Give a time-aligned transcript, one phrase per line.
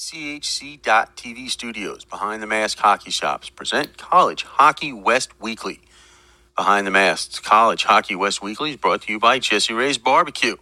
[0.00, 5.82] NCHC.TV studios, Behind the Mask Hockey Shops, present College Hockey West Weekly.
[6.56, 10.56] Behind the Masks College Hockey West Weekly is brought to you by Jesse Ray's Barbecue,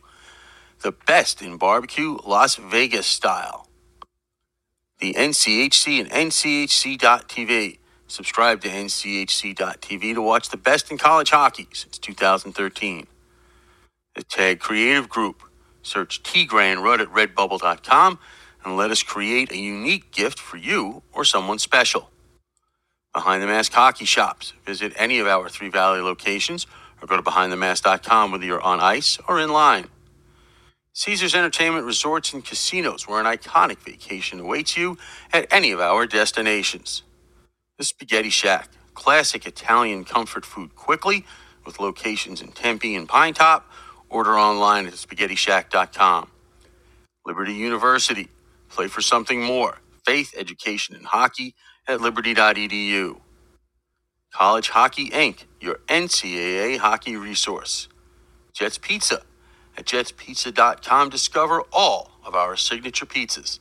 [0.83, 3.69] the best in barbecue Las Vegas style.
[4.99, 7.79] The NCHC and NCHC.TV.
[8.09, 13.07] Subscribe to NCHC.TV to watch the best in college hockey since 2013.
[14.17, 15.45] The Tag Creative Group.
[15.83, 18.19] Search T Grand Rudd at redbubble.com
[18.65, 22.11] and let us create a unique gift for you or someone special.
[23.15, 24.55] Behind the Mask Hockey Shops.
[24.67, 26.67] Visit any of our Three Valley locations
[27.03, 29.89] or go to behindthemask.com whether you're on ice or in line.
[30.95, 34.99] Caesars Entertainment Resorts and Casinos, where an iconic vacation awaits you
[35.33, 37.03] at any of our destinations.
[37.79, 41.27] The Spaghetti Shack, classic Italian comfort food quickly
[41.67, 43.63] with locations in Tempe and Pinetop.
[44.11, 46.31] Order online at spaghettishack.com.
[47.27, 48.29] Liberty University,
[48.69, 49.79] play for something more.
[50.07, 51.55] Faith, education, and hockey
[51.89, 53.21] at liberty.edu.
[54.35, 57.89] College Hockey Inc., your NCAA hockey resource.
[58.55, 59.23] Jets Pizza.
[59.77, 63.61] At jetspizza.com, discover all of our signature pizzas.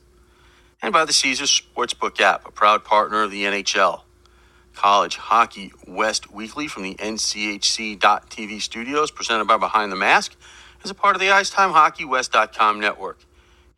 [0.82, 4.02] And by the Caesars Sportsbook app, a proud partner of the NHL.
[4.74, 10.36] College Hockey West Weekly from the NCHC.TV studios, presented by Behind the Mask,
[10.84, 13.20] as a part of the IcetimeHockeyWest.com network.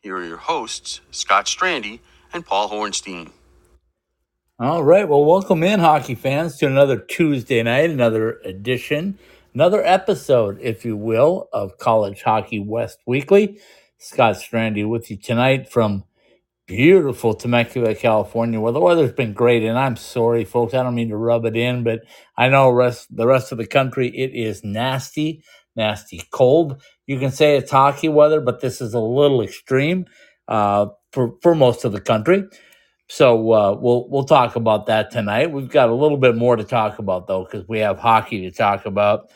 [0.02, 2.00] Here are your hosts, Scott Strandy
[2.32, 3.32] and Paul Hornstein.
[4.58, 5.06] All right.
[5.06, 9.18] Well, welcome in, hockey fans, to another Tuesday night, another edition,
[9.52, 13.60] another episode, if you will, of College Hockey West Weekly.
[13.98, 16.04] Scott Strandy with you tonight from
[16.66, 19.64] beautiful Temecula, California, where the weather's been great.
[19.64, 22.04] And I'm sorry, folks, I don't mean to rub it in, but
[22.38, 25.44] I know rest the rest of the country it is nasty,
[25.76, 26.82] nasty cold.
[27.06, 30.06] You can say it's hockey weather, but this is a little extreme
[30.48, 32.44] uh, for for most of the country.
[33.08, 35.52] So uh, we'll we'll talk about that tonight.
[35.52, 38.50] We've got a little bit more to talk about though, because we have hockey to
[38.50, 39.30] talk about.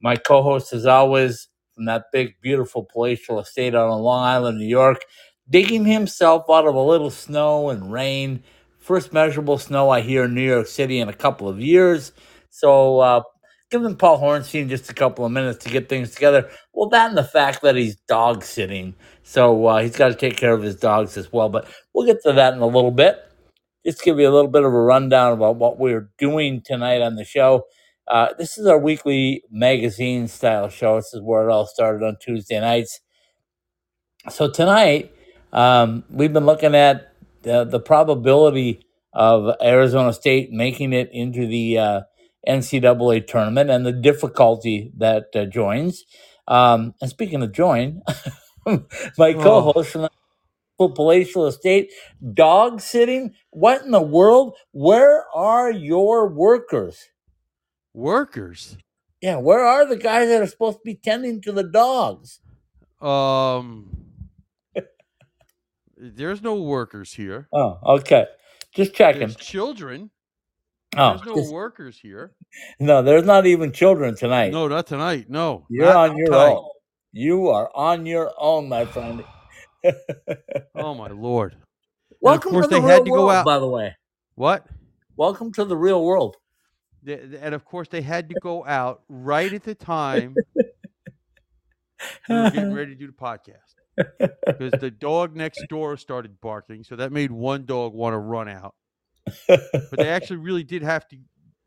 [0.00, 4.66] My co-host, as always, from that big, beautiful palatial estate out on Long Island, New
[4.68, 5.02] York,
[5.50, 8.42] digging himself out of a little snow and rain.
[8.78, 12.12] First measurable snow I hear in New York City in a couple of years.
[12.50, 13.22] So uh,
[13.70, 16.50] giving Paul Hornstein just a couple of minutes to get things together.
[16.72, 18.94] Well, that and the fact that he's dog sitting.
[19.22, 21.48] So uh, he's got to take care of his dogs as well.
[21.48, 23.18] But we'll get to that in a little bit.
[23.84, 27.16] Just give you a little bit of a rundown about what we're doing tonight on
[27.16, 27.64] the show.
[28.06, 30.96] Uh, this is our weekly magazine style show.
[30.96, 33.00] This is where it all started on Tuesday nights.
[34.30, 35.12] So tonight,
[35.52, 37.12] um, we've been looking at
[37.42, 42.00] the, the probability of Arizona State making it into the uh,
[42.48, 46.04] NCAA tournament and the difficulty that uh, joins.
[46.48, 48.02] Um, and speaking of join,
[49.18, 50.02] my Oh, co-host from
[50.78, 51.92] the palatial estate,
[52.34, 53.34] dog sitting.
[53.50, 54.56] What in the world?
[54.72, 57.10] Where are your workers?
[57.94, 58.78] workers.
[59.22, 62.40] Yeah, where are the guys that are supposed to be tending to the dogs?
[63.00, 63.90] Um,
[65.96, 67.50] there's no workers here.
[67.52, 68.26] Oh, okay.
[68.74, 69.28] Just checking.
[69.28, 70.10] There's children.
[70.96, 72.32] Oh, There's no just, workers here.
[72.80, 74.52] no, there's not even children tonight.
[74.52, 75.26] No, not tonight.
[75.28, 76.52] No, You're on your tonight.
[76.54, 76.68] own.
[77.12, 79.24] You are on your own, my friend.
[80.74, 81.56] Oh my lord!
[82.20, 83.44] Welcome course to the they real had to go world, out.
[83.44, 83.94] by the way.
[84.34, 84.66] What?
[85.16, 86.36] Welcome to the real world.
[87.06, 90.34] And of course they had to go out right at the time
[92.28, 93.74] we were getting ready to do the podcast
[94.46, 96.82] because the dog next door started barking.
[96.84, 98.74] So that made one dog want to run out.
[99.48, 101.16] But they actually really did have to,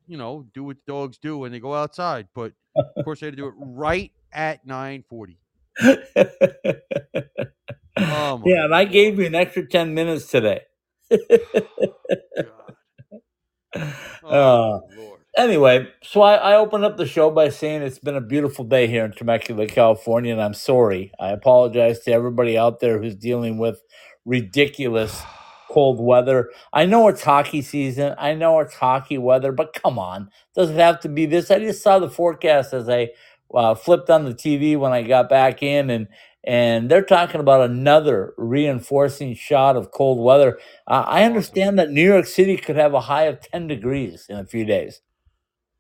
[0.08, 2.28] you know, do what dogs do when they go outside.
[2.34, 5.40] But of course they had to do it right at nine forty.
[7.98, 10.62] Oh yeah, and I gave you an extra 10 minutes today.
[11.10, 11.20] God.
[14.24, 15.22] Oh uh, lord!
[15.38, 18.88] anyway, so I, I opened up the show by saying it's been a beautiful day
[18.88, 21.12] here in Temecula, California, and I'm sorry.
[21.20, 23.82] I apologize to everybody out there who's dealing with
[24.26, 25.22] ridiculous
[25.72, 26.50] cold weather.
[26.74, 28.14] I know it's hockey season.
[28.18, 30.30] I know it's hockey weather, but come on.
[30.54, 31.50] Does it have to be this?
[31.50, 33.10] I just saw the forecast as I
[33.54, 36.08] uh, flipped on the TV when I got back in, and
[36.44, 40.60] and they're talking about another reinforcing shot of cold weather.
[40.88, 44.38] Uh, I understand that New York City could have a high of 10 degrees in
[44.38, 45.02] a few days.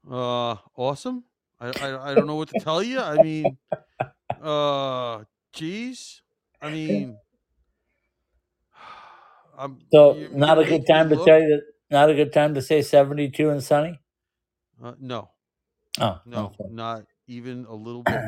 [0.09, 1.23] Uh, awesome.
[1.59, 2.99] I, I I don't know what to tell you.
[2.99, 3.57] I mean,
[4.41, 5.23] uh,
[5.53, 6.21] geez.
[6.61, 7.17] I mean,
[9.61, 11.25] I'm So, you, not you a good time to look.
[11.25, 13.99] tell you that, not a good time to say 72 and sunny?
[14.83, 15.31] Uh, no,
[15.99, 16.65] Oh, no, okay.
[16.67, 18.25] not even a little bit.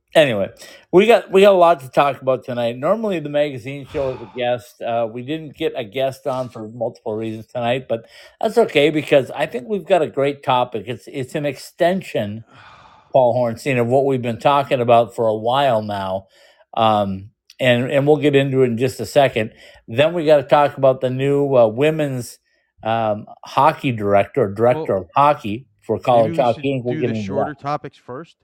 [0.14, 0.50] anyway,
[0.92, 2.78] we got we got a lot to talk about tonight.
[2.78, 4.82] Normally, the magazine show is a guest.
[4.82, 8.06] Uh, we didn't get a guest on for multiple reasons tonight, but
[8.40, 10.84] that's okay because I think we've got a great topic.
[10.88, 12.44] It's it's an extension,
[13.12, 16.28] Paul Hornstein, of what we've been talking about for a while now.
[16.74, 17.31] Um,
[17.62, 19.52] and and we'll get into it in just a second.
[19.88, 22.38] Then we got to talk about the new uh, women's
[22.84, 26.82] um, hockey director, director Well, of hockey for College we Hockey.
[26.84, 27.60] We'll do get the into shorter that.
[27.62, 28.36] topics first.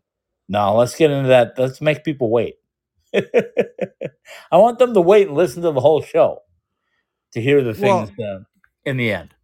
[0.49, 1.55] No, let's get into that.
[1.59, 2.56] Let's make people wait.
[3.15, 6.41] I want them to wait and listen to the whole show
[7.35, 8.41] to hear the Well- things uh,
[8.85, 9.35] in the end.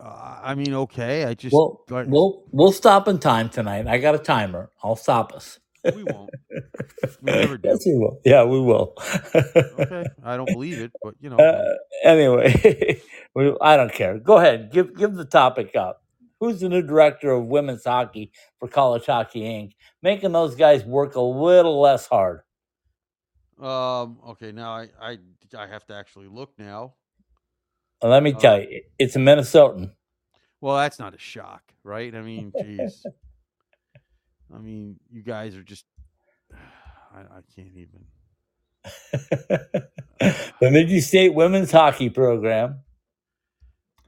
[0.00, 1.24] Uh, I mean, okay.
[1.24, 3.86] I just We'll, we'll we'll stop in time tonight.
[3.86, 4.70] I got a timer.
[4.82, 5.60] I'll stop us.
[5.92, 6.30] We won't.
[7.22, 7.68] We never do.
[7.68, 8.20] Yes, we will.
[8.24, 8.94] Yeah, we will.
[9.78, 11.36] Okay, I don't believe it, but you know.
[11.36, 13.00] Uh, anyway,
[13.34, 14.18] we, I don't care.
[14.18, 14.70] Go ahead.
[14.72, 16.02] Give give the topic up.
[16.40, 19.72] Who's the new director of women's hockey for College Hockey Inc?
[20.02, 22.40] Making those guys work a little less hard.
[23.60, 24.18] Um.
[24.30, 24.52] Okay.
[24.52, 25.18] Now I I
[25.56, 26.94] I have to actually look now.
[28.02, 29.92] And let me Uh, tell you, it's a Minnesotan.
[30.60, 32.14] Well, that's not a shock, right?
[32.14, 33.04] I mean, jeez.
[34.52, 35.84] I mean, you guys are just.
[36.52, 38.06] I, I can't even.
[40.60, 42.80] the State women's hockey program,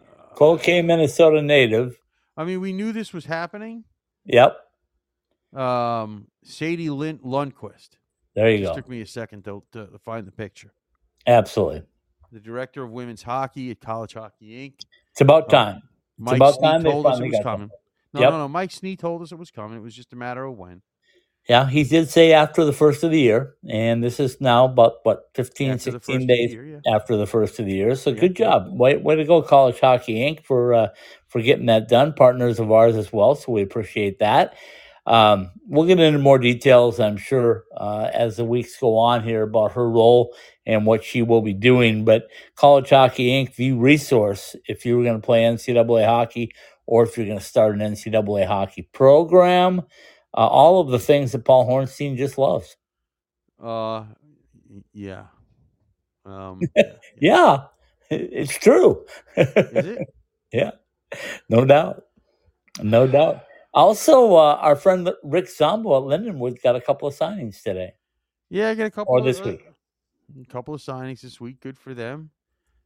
[0.00, 1.96] uh, Cole K, Minnesota native.
[2.36, 3.84] I mean, we knew this was happening.
[4.26, 4.56] Yep,
[5.54, 7.90] Um, Sadie Lin- Lundquist.
[8.34, 8.74] there you Just go.
[8.76, 10.72] took me a second to, to to find the picture.
[11.26, 11.82] Absolutely,
[12.32, 14.80] The director of women's hockey at College Hockey Inc.
[15.12, 15.82] it's about Uh, time.
[16.18, 17.70] Mike about Snee time they told us it was coming.
[18.16, 18.30] No, Yep.
[18.32, 18.48] no, no.
[18.48, 19.78] Mike Snee told us it was coming.
[19.78, 20.82] It was just a matter of when.
[21.48, 24.94] Yeah, he did say after the first of the year, and this is now about
[25.04, 26.94] what 15, After 16 first of the days year, yeah.
[26.96, 27.94] after the first of the year.
[27.94, 28.66] So Yep, good job.
[28.72, 30.44] Way, way to go, College Hockey Inc.
[30.44, 30.88] for uh,
[31.28, 32.14] for getting that done.
[32.14, 34.54] Partners of ours as well, so we appreciate that.
[35.06, 39.42] Um, we'll get into more details, I'm sure, uh, as the weeks go on here
[39.42, 40.34] about her role
[40.66, 42.04] and what she will be doing.
[42.04, 42.24] But
[42.56, 46.52] College Hockey Inc., the resource if you were going to play NCAA hockey
[46.86, 49.80] or if you're going to start an NCAA hockey program,
[50.34, 52.76] uh, all of the things that Paul Hornstein just loves.
[53.62, 54.04] Uh,
[54.92, 55.26] yeah.
[56.24, 56.92] Um, yeah.
[57.20, 57.64] Yeah,
[58.10, 59.04] it's true.
[59.36, 59.98] Is it?
[60.52, 60.70] Yeah,
[61.50, 62.04] no doubt.
[62.80, 63.42] No doubt.
[63.74, 67.94] Also, uh, our friend Rick Zombo at Lindenwood got a couple of signings today.
[68.48, 69.12] Yeah, I got a couple.
[69.12, 69.66] Or this uh, week.
[70.40, 71.60] A couple of signings this week.
[71.60, 72.30] Good for them.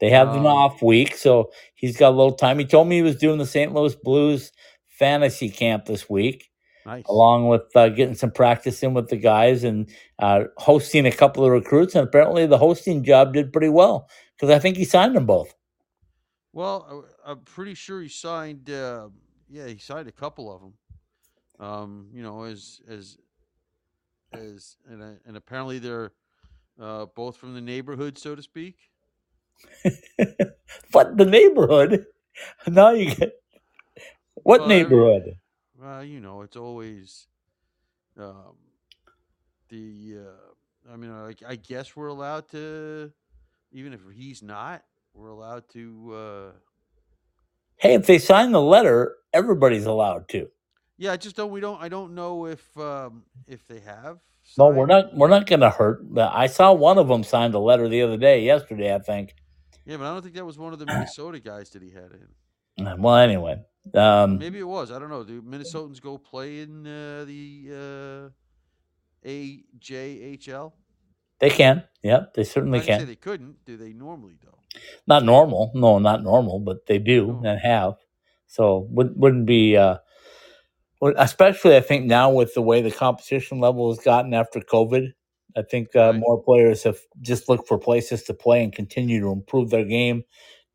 [0.01, 2.59] They have an Um, off week, so he's got a little time.
[2.59, 3.73] He told me he was doing the St.
[3.75, 4.51] Louis Blues
[4.89, 6.51] fantasy camp this week,
[6.87, 7.05] Nice.
[7.09, 11.45] along with uh, getting some practice in with the guys and uh, hosting a couple
[11.45, 11.95] of recruits.
[11.95, 15.55] And apparently, the hosting job did pretty well because I think he signed them both.
[16.53, 18.71] Well, I- I'm pretty sure he signed.
[18.71, 19.09] Uh,
[19.49, 20.75] yeah, he signed a couple of them.
[21.61, 23.19] Um, you know, as as
[24.33, 26.13] as and uh, and apparently they're
[26.81, 28.77] uh, both from the neighborhood, so to speak.
[30.93, 32.07] but the neighborhood,
[32.67, 33.33] now you get
[34.43, 35.35] what Well, neighborhood?
[35.79, 37.27] Well, you know, it's always
[38.19, 38.57] um,
[39.69, 40.19] the.
[40.29, 43.13] Uh, I mean, I, I guess we're allowed to,
[43.73, 44.83] even if he's not,
[45.15, 46.15] we're allowed to.
[46.15, 46.53] Uh,
[47.79, 50.49] Hey, if they sign the letter, everybody's allowed to.
[50.99, 51.51] yeah, I just don't.
[51.51, 51.81] We don't.
[51.83, 54.19] I don't know if um, if they have.
[54.59, 54.89] No, we're signed.
[54.89, 55.15] not.
[55.17, 56.03] We're not going to hurt.
[56.19, 59.35] I saw one of them sign the letter the other day, yesterday, I think.
[59.87, 62.11] Yeah, but I don't think that was one of the Minnesota guys that he had
[62.13, 62.87] in.
[62.87, 63.63] Uh, Well, anyway,
[63.95, 64.91] um, Maybe it was.
[64.91, 65.25] I don't know.
[65.25, 68.31] Do Minnesotans go play in uh, the
[69.25, 70.73] uh, AJHL?
[71.39, 71.85] they can.
[72.03, 73.07] Yep, they certainly can.
[73.07, 73.65] they couldn't.
[73.65, 74.59] Do they normally though?
[75.07, 75.73] Not normal.
[75.75, 77.51] No, not normal, but they do No.
[77.51, 77.95] and have.
[78.47, 79.77] So would, wouldn't be.
[79.77, 79.99] Uh,
[81.17, 85.13] especially, I think now with the way the competition level has gotten after COVID,
[85.57, 86.17] I think uh, Right.
[86.17, 90.25] more players have just looked for places to play and continue to improve their game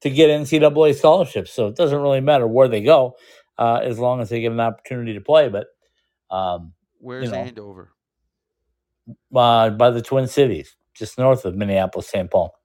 [0.02, 1.52] to get NCAA scholarships.
[1.52, 3.18] So it doesn't really matter where they go,
[3.58, 5.50] uh, as long as they get an opportunity to play.
[5.50, 5.68] But
[6.32, 7.38] um, Where's know.
[7.38, 7.92] Andover?
[9.36, 12.30] uh, by the Twin Cities, just north of Minneapolis, St.
[12.30, 12.56] Paul.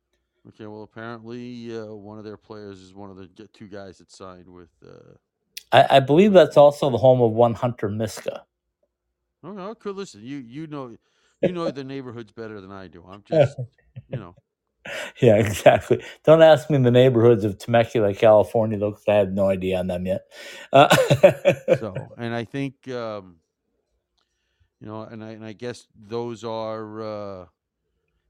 [0.49, 4.11] Okay, well, apparently uh, one of their players is one of the two guys that
[4.11, 4.71] signed with.
[4.87, 5.15] Uh,
[5.73, 8.45] I, I believe that's also the home of one Hunter Miska.
[9.45, 10.23] oh, no, could listen.
[10.25, 10.97] You you know
[11.43, 13.05] you know the neighborhoods better than I do.
[13.09, 13.57] I'm just
[14.09, 14.35] you know.
[15.21, 16.03] Yeah, exactly.
[16.25, 19.89] Don't ask me the neighborhoods of Temecula, California, though, because I have no idea on
[19.89, 20.23] them yet.
[20.73, 20.89] Uh,
[21.79, 23.37] So, and I think um,
[24.81, 27.03] you know, and I and I guess those are.
[27.03, 27.47] Uh,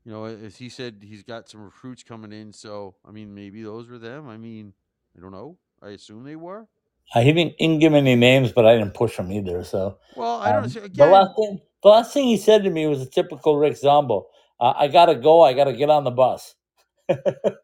[0.05, 2.52] you know, as he said, he's got some recruits coming in.
[2.52, 4.29] So, I mean, maybe those were them.
[4.29, 4.73] I mean,
[5.17, 5.59] I don't know.
[5.83, 6.69] I assume they were.
[7.14, 9.62] he didn't, didn't give any names, but I didn't push them either.
[9.64, 12.70] So Well, I don't um, see the last thing, The last thing he said to
[12.70, 14.26] me was a typical Rick Zombo.
[14.60, 15.42] Uh, I gotta go.
[15.42, 16.54] I gotta get on the bus.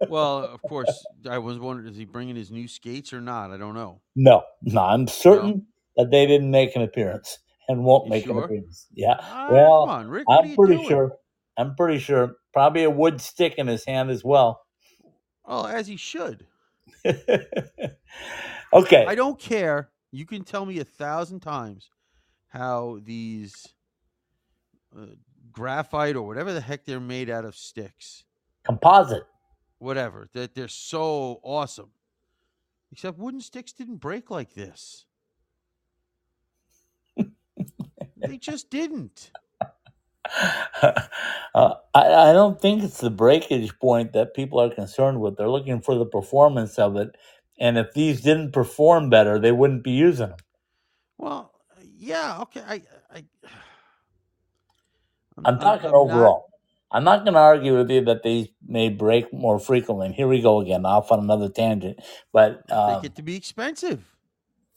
[0.08, 3.50] Well, of course, I was wondering is he bringing his new skates or not?
[3.50, 4.00] I don't know.
[4.14, 8.38] No, no, I'm certain that they didn't make an appearance and won't You make an
[8.38, 8.86] appearance.
[8.94, 10.28] Yeah, Ah, well, come on, Rick.
[10.28, 10.88] What are I'm pretty doing?
[10.88, 11.16] sure.
[11.58, 12.36] I'm pretty sure.
[12.52, 14.60] Probably a wood stick in his hand as well.
[15.46, 16.46] Well, as he should.
[17.04, 19.06] okay.
[19.06, 19.90] I don't care.
[20.12, 21.90] You can tell me a thousand times
[22.48, 23.66] how these
[24.96, 25.06] uh,
[25.52, 28.24] graphite or whatever the heck they're made out of sticks,
[28.64, 29.26] Composite.
[29.78, 31.90] whatever, that they're so awesome.
[32.92, 35.06] Except wooden sticks didn't break like this.
[38.16, 39.32] they just didn't.
[40.82, 40.94] uh,
[41.54, 45.36] I, I don't think it's the breakage point that people are concerned with.
[45.36, 47.16] They're looking for the performance of it.
[47.60, 50.38] And if these didn't perform better, they wouldn't be using them.
[51.18, 51.52] Well,
[51.96, 52.62] yeah, okay.
[52.66, 52.82] I,
[53.14, 53.24] I,
[55.44, 56.46] I'm talking overall.
[56.90, 60.06] I'm not going to argue with you that these may break more frequently.
[60.06, 61.98] And here we go again, off on another tangent.
[62.32, 64.04] But they um, get to be expensive.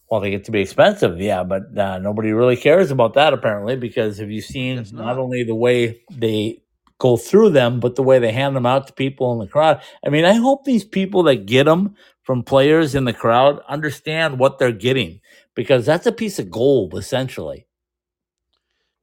[0.09, 1.43] well, they get to be expensive, yeah.
[1.43, 5.05] But uh, nobody really cares about that apparently because have you seen Guess not.
[5.05, 5.17] not.
[5.17, 6.61] only the way they
[6.97, 9.81] go through them, but the way they hand them out to people in the crowd?
[10.05, 14.39] I mean, I hope these people that get them from players in the crowd understand
[14.39, 15.21] what they're getting
[15.55, 17.67] because that's a piece of gold essentially.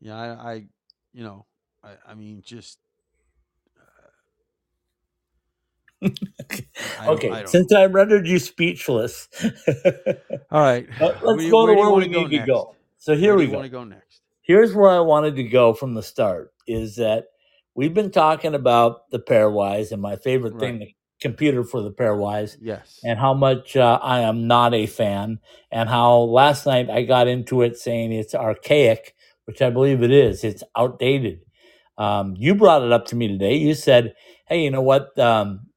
[0.00, 0.64] Yeah, I, I
[1.16, 1.46] you know,
[1.84, 2.78] I, I mean, just.
[3.80, 4.08] uh,
[7.00, 9.28] I okay, I since I rendered you speechless,
[10.50, 10.86] All right.
[11.00, 12.46] Let's you- go to where we need to next?
[12.46, 12.76] go.
[12.98, 13.54] So here Where we go.
[13.54, 14.22] want to go next?
[14.42, 17.26] Here's where I wanted to go from the start is that
[17.74, 22.58] we've been talking about the pairwise and my favorite thing, the computer for the pairwise,
[22.60, 23.00] Yes.
[23.04, 25.40] and how much uh, I am not a fan,
[25.72, 29.15] and how last night I got into it saying it's archaic,
[29.46, 30.44] which I believe it is.
[30.44, 31.40] It's outdated.
[31.98, 33.56] Um, you brought it up to me today.
[33.56, 34.14] You said,
[34.48, 35.18] "Hey, you know what?
[35.18, 35.68] Um,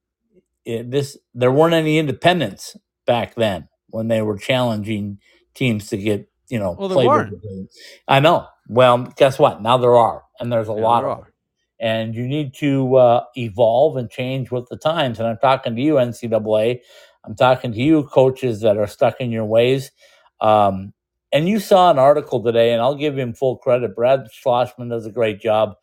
[0.66, 5.18] it, this there weren't any independents back then when they were challenging
[5.54, 7.34] teams to get you know Well, there weren't.
[8.08, 8.46] I know.
[8.68, 9.62] Well, guess what?
[9.62, 11.18] Now there are, and there's a Yeah, lot there of them
[11.80, 15.18] and you need to uh, evolve and change with the times.
[15.18, 16.80] And I'm talking to you, NCAA.
[17.24, 19.90] I'm talking to you, coaches that are stuck in your ways.
[20.40, 20.92] Um,
[21.32, 23.94] and you saw an article today, and I'll give him full credit.
[23.94, 25.74] Brad Schlossman does a great job,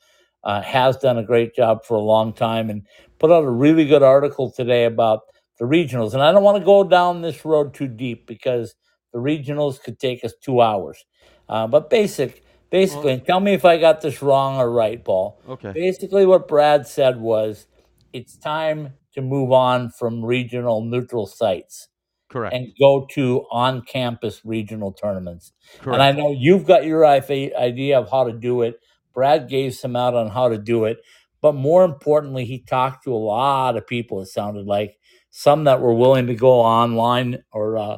[0.43, 2.85] uh, has done a great job for a long time, and
[3.19, 5.21] put out a really good article today about
[5.59, 6.13] the regionals.
[6.13, 8.75] And I don't want to go down this road too deep because
[9.13, 11.05] the regionals could take us two hours.
[11.49, 15.41] Uh, but basic, basically, and tell me if I got this wrong or right, Paul
[15.47, 15.71] Okay.
[15.73, 17.67] basically what brad said was
[18.13, 21.87] it's time to move on from regional neutral sites
[22.29, 22.53] Correct.
[22.55, 25.93] and go to on-campus regional tournaments Correct.
[25.95, 28.79] and i know you've got your idea of how to do it
[29.13, 30.97] brad gave some out on how to do it
[31.41, 34.97] but more importantly he talked to a lot of people it sounded like
[35.29, 37.97] some that were willing to go online or uh,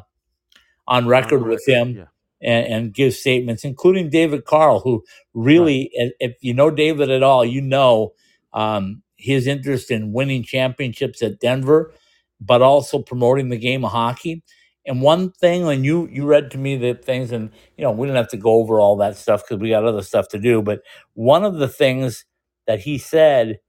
[0.87, 2.05] on record with him Yeah.
[2.41, 7.23] and, and give statements, including David Carle, who really, if- if you know David at
[7.23, 8.13] all, you know
[8.53, 11.93] um, his interest in winning championships at Denver,
[12.39, 14.43] but also promoting the game of hockey.
[14.85, 18.07] And one thing, and you you read to me the things, and you know we
[18.07, 20.61] didn't have to go over all that stuff because we got other stuff to do.
[20.61, 20.81] But
[21.13, 22.25] one of the things
[22.65, 23.59] that he said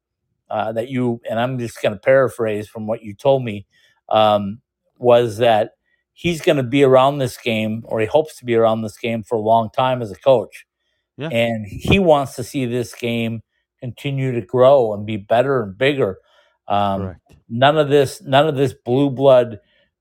[0.50, 3.66] uh, that you and I'm just going to paraphrase from what you told me
[4.08, 4.60] um,
[4.98, 5.72] was that
[6.12, 9.22] he's going to be around this game, or he hopes to be around this game
[9.22, 10.66] for a long time as a coach.
[11.16, 11.28] Yeah.
[11.28, 13.42] And he wants to see this game
[13.78, 16.18] continue to grow and be better and bigger.
[16.68, 17.36] Um, Correct.
[17.50, 19.60] None of this, none of this blue blood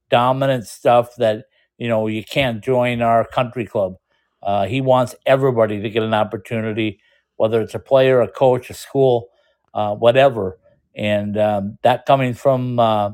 [0.10, 1.46] dominant stuff that
[1.78, 3.96] you know you can't join our country club.
[4.42, 7.02] Uh, he wants everybody to get an opportunity,
[7.36, 9.30] whether it's a player, a coach, a school,
[9.74, 10.58] uh, whatever.
[10.96, 13.12] And um, that coming from uh,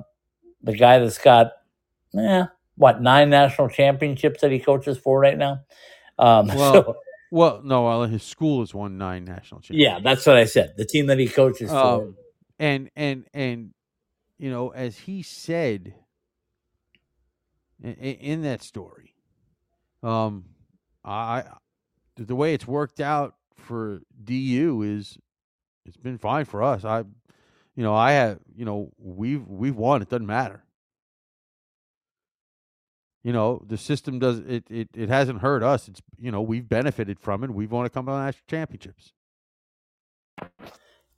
[0.61, 1.51] the guy that's got,
[2.17, 5.61] eh, what nine national championships that he coaches for right now.
[6.19, 6.95] Um, Well, so,
[7.31, 9.79] Well, no, well, his school has won nine national championships.
[9.79, 10.73] yeah, that's what I said.
[10.77, 11.77] The team that he coaches for.
[11.77, 12.15] Um,
[12.59, 13.73] and and and
[14.39, 15.93] you know, as he said
[17.83, 19.15] in, in that story,
[20.03, 20.45] um,
[21.05, 21.43] I
[22.17, 25.17] the way it's worked out for DU is
[25.85, 26.85] it's been fine for us.
[26.85, 26.99] I,
[27.75, 30.01] you know, I have, you know, we've we've won.
[30.01, 30.63] It doesn't matter.
[33.23, 34.65] You know, the system does it.
[34.69, 35.87] It, it hasn't hurt us.
[35.89, 37.51] It's you know we've benefited from it.
[37.51, 39.11] We've won a couple of national championships.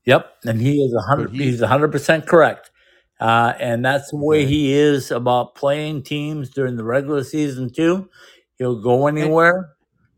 [0.06, 1.32] Yep, and he is a hundred.
[1.34, 2.72] he- He's a hundred percent correct,
[3.20, 4.48] uh, and that's the way Okay.
[4.48, 8.10] he is about playing teams during the regular season too.
[8.58, 9.70] He'll go anywhere.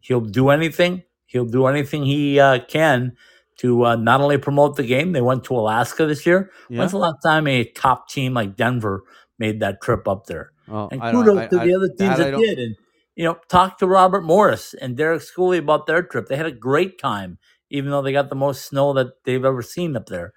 [0.01, 1.03] He'll do anything.
[1.25, 3.15] he'll do anything he uh, can
[3.57, 5.11] to uh, not only promote the game.
[5.11, 6.49] They went to Alaska this year.
[6.69, 6.79] Yeah.
[6.79, 9.03] When's the last time a top team like Denver
[9.37, 10.51] made that trip up there?
[10.67, 12.57] And kudos I- to I- the other teams that that did.
[12.59, 12.75] And
[13.15, 16.27] you know, talk to Robert Morris and Derek Schooley about their trip.
[16.27, 17.37] They had a great time,
[17.69, 20.31] even though they got the most snow that they've ever seen up there.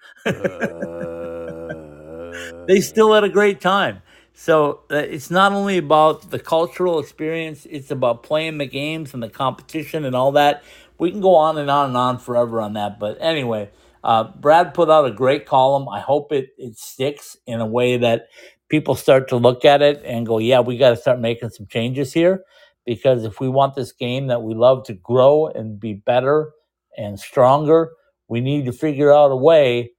[2.67, 4.03] They still had a great time.
[4.35, 9.23] So uh, it's not only about the cultural experience; it's about playing the games and
[9.23, 10.63] the competition and all that.
[10.99, 12.99] We can go on and on and on forever on that.
[12.99, 13.71] But anyway,
[14.05, 15.89] uh, Brad put out a great column.
[15.89, 18.29] I hope it it sticks in a way that
[18.69, 21.67] people start to look at it and go, "Yeah, we got to start making some
[21.67, 22.45] changes here."
[22.87, 26.53] Because if we want this game that we love to grow and be better
[26.97, 27.93] and stronger,
[28.29, 29.93] we need to figure out a way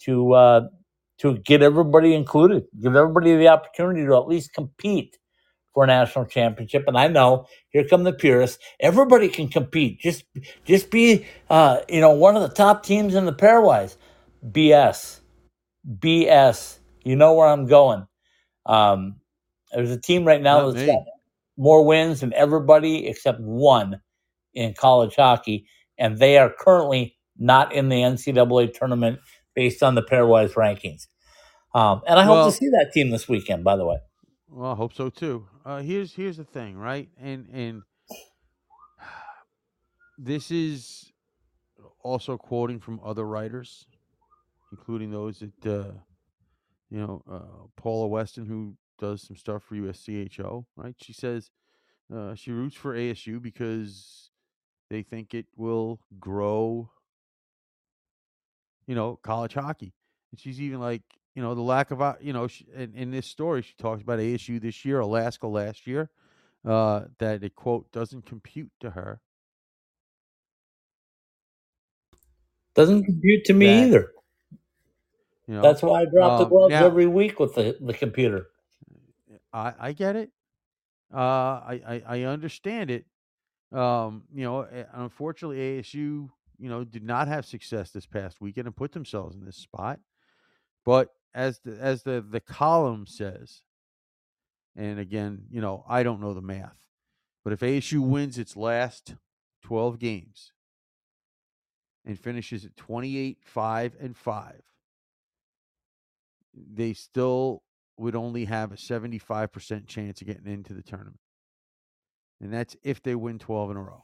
[0.00, 0.60] to uh,
[1.20, 5.18] to get everybody included, give everybody the opportunity to at least compete
[5.74, 6.84] for a national championship.
[6.86, 8.58] And I know here come the purists.
[8.80, 10.00] Everybody can compete.
[10.00, 10.24] Just
[10.64, 13.96] just be uh, you know one of the top teams in the pairwise.
[14.50, 15.20] BS,
[15.98, 16.78] BS.
[17.04, 18.06] You know where I'm going.
[18.66, 19.16] Um,
[19.72, 20.86] there's a team right now Not that's me.
[20.86, 21.02] got
[21.56, 24.00] more wins than everybody except one
[24.54, 25.66] in college hockey,
[25.98, 29.20] and they are currently not in the NCAA tournament
[29.56, 31.08] based on the pairwise rankings.
[31.74, 33.64] Um, and I hope Well- to see that team this weekend.
[33.64, 33.98] By the way,
[34.48, 35.48] Well, I hope so too.
[35.64, 37.08] Uh, here's here's the thing, right?
[37.18, 37.82] And and
[40.18, 41.12] this is
[42.02, 43.86] also quoting from other writers,
[44.70, 45.92] including those that uh,
[46.90, 50.64] you know uh, Paula Weston, who does some stuff for USCHO.
[50.76, 50.94] Right?
[51.02, 51.50] She says
[52.14, 54.30] uh, she roots for ASU because
[54.88, 56.90] they think it will grow.
[58.86, 59.92] You know, college hockey.
[60.32, 61.02] And she's even like,
[61.34, 64.18] you know, the lack of, you know, she, in, in this story, she talks about
[64.18, 66.10] ASU this year, Alaska last year,
[66.64, 69.20] uh, that it, quote, doesn't compute to her.
[72.74, 74.12] doesn't compute to me That- either.
[75.48, 77.94] You know, That's why I drop the um, gloves now- every week with the, the
[77.94, 78.48] computer.
[79.52, 80.30] I, I get it.
[81.14, 83.06] Uh, I, I, I understand it.
[83.72, 88.66] Um, you know, eh, unfortunately, ASU, you know, did not have success this past weekend
[88.66, 90.00] and put themselves in this spot.
[90.84, 93.62] But as the as the the column says,
[94.76, 96.86] and again, you know, I don't know the math,
[97.44, 99.16] but if ASU wins its last
[99.62, 100.52] twelve games
[102.06, 104.62] and finishes at 28 5 and 5
[106.54, 107.62] they still
[107.98, 111.18] would only have a 75% chance of getting into the tournament
[112.40, 114.00] and that's if they win 12 in a row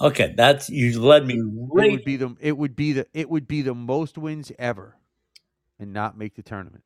[0.00, 3.46] Okay, that's you led me it would be the it would be the it would
[3.46, 4.96] be the most wins ever
[5.78, 6.82] and not make the tournament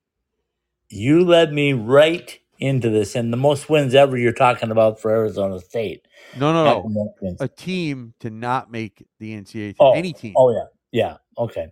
[0.91, 5.11] You led me right into this, and the most wins ever you're talking about for
[5.11, 6.07] Arizona State.
[6.37, 10.67] no no no a team to not make the ncaa Oh, any team Oh yeah,
[10.93, 11.17] yeah.
[11.39, 11.69] Okay,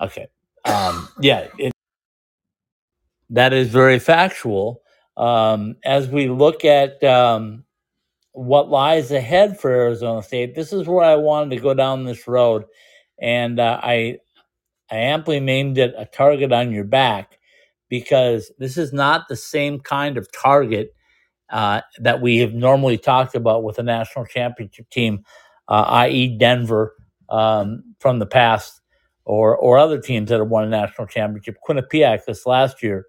[0.00, 0.28] okay.
[0.64, 1.72] Um, yeah, it,
[3.30, 4.82] that is very factual.
[5.16, 7.63] Um, as we look at um,
[8.34, 12.26] what lies ahead for Arizona State, this is where I wanted to go down this
[12.28, 12.64] road,
[13.20, 14.18] and uh, I
[14.90, 17.38] I amply named it a target on your back
[17.88, 20.94] because this is not the same kind of target
[21.50, 25.24] uh, that we have normally talked about with a national championship team,
[25.68, 26.94] uh, i.e., Denver
[27.28, 28.80] um, from the past,
[29.24, 31.56] or or other teams that have won a national championship.
[31.66, 33.06] Quinnipiac this last year,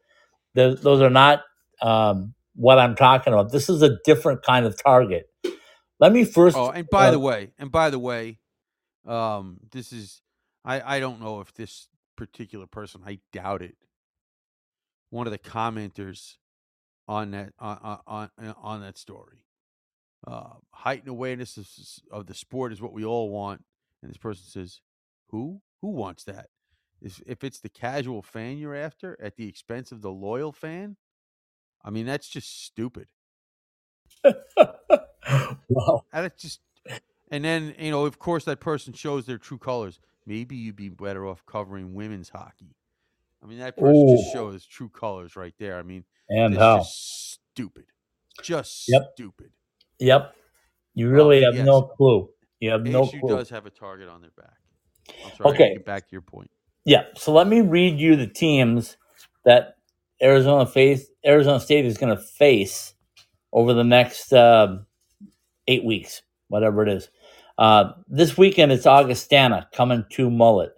[0.56, 1.42] Th those are not
[1.82, 3.52] um, what I'm talking about.
[3.52, 5.28] This is a different kind of target.
[6.00, 6.58] Let me first.
[6.58, 8.40] Oh, and by uh, the way, and by the way,
[9.06, 10.22] um, this is
[10.64, 11.88] I I don't know if this
[12.18, 13.76] particular person, I doubt it.
[15.10, 16.36] One of the commenters
[17.08, 19.46] on that on on on, on that story,
[20.28, 21.68] uh, height and awareness of,
[22.12, 23.64] of the sport is what we all want,
[24.02, 24.82] and this person says,
[25.30, 26.48] "Who who wants that?
[27.02, 30.98] If if it's the casual fan you're after at the expense of the loyal fan,
[31.86, 33.08] I mean that's just stupid."
[36.14, 36.60] And it's just,
[37.32, 40.00] and then you know, of course, that person shows their true colors.
[40.28, 42.76] Maybe you'd be better off covering women's hockey.
[43.44, 45.78] I mean, that person just shows true colors right there.
[45.78, 46.78] I mean, and it's how?
[46.78, 47.86] just stupid,
[48.44, 49.02] just Yep.
[49.14, 49.52] stupid.
[50.00, 50.36] Yep.
[50.94, 51.66] You really Uh, have yes.
[51.66, 52.30] no clue.
[52.60, 53.38] You have no ASU clue.
[53.38, 54.58] does have a target on their back.
[55.26, 55.56] I'm sorry.
[55.56, 55.74] Okay.
[55.74, 56.50] Get back to your point.
[56.86, 57.06] Yeah.
[57.16, 58.98] So let me read you the teams
[59.44, 59.75] that
[60.22, 62.94] Arizona face Arizona State is going to face
[63.52, 64.86] over the next um
[65.68, 67.10] eight weeks, whatever it is.
[67.58, 70.72] Uh, this weekend it's Augustana coming to Mullett.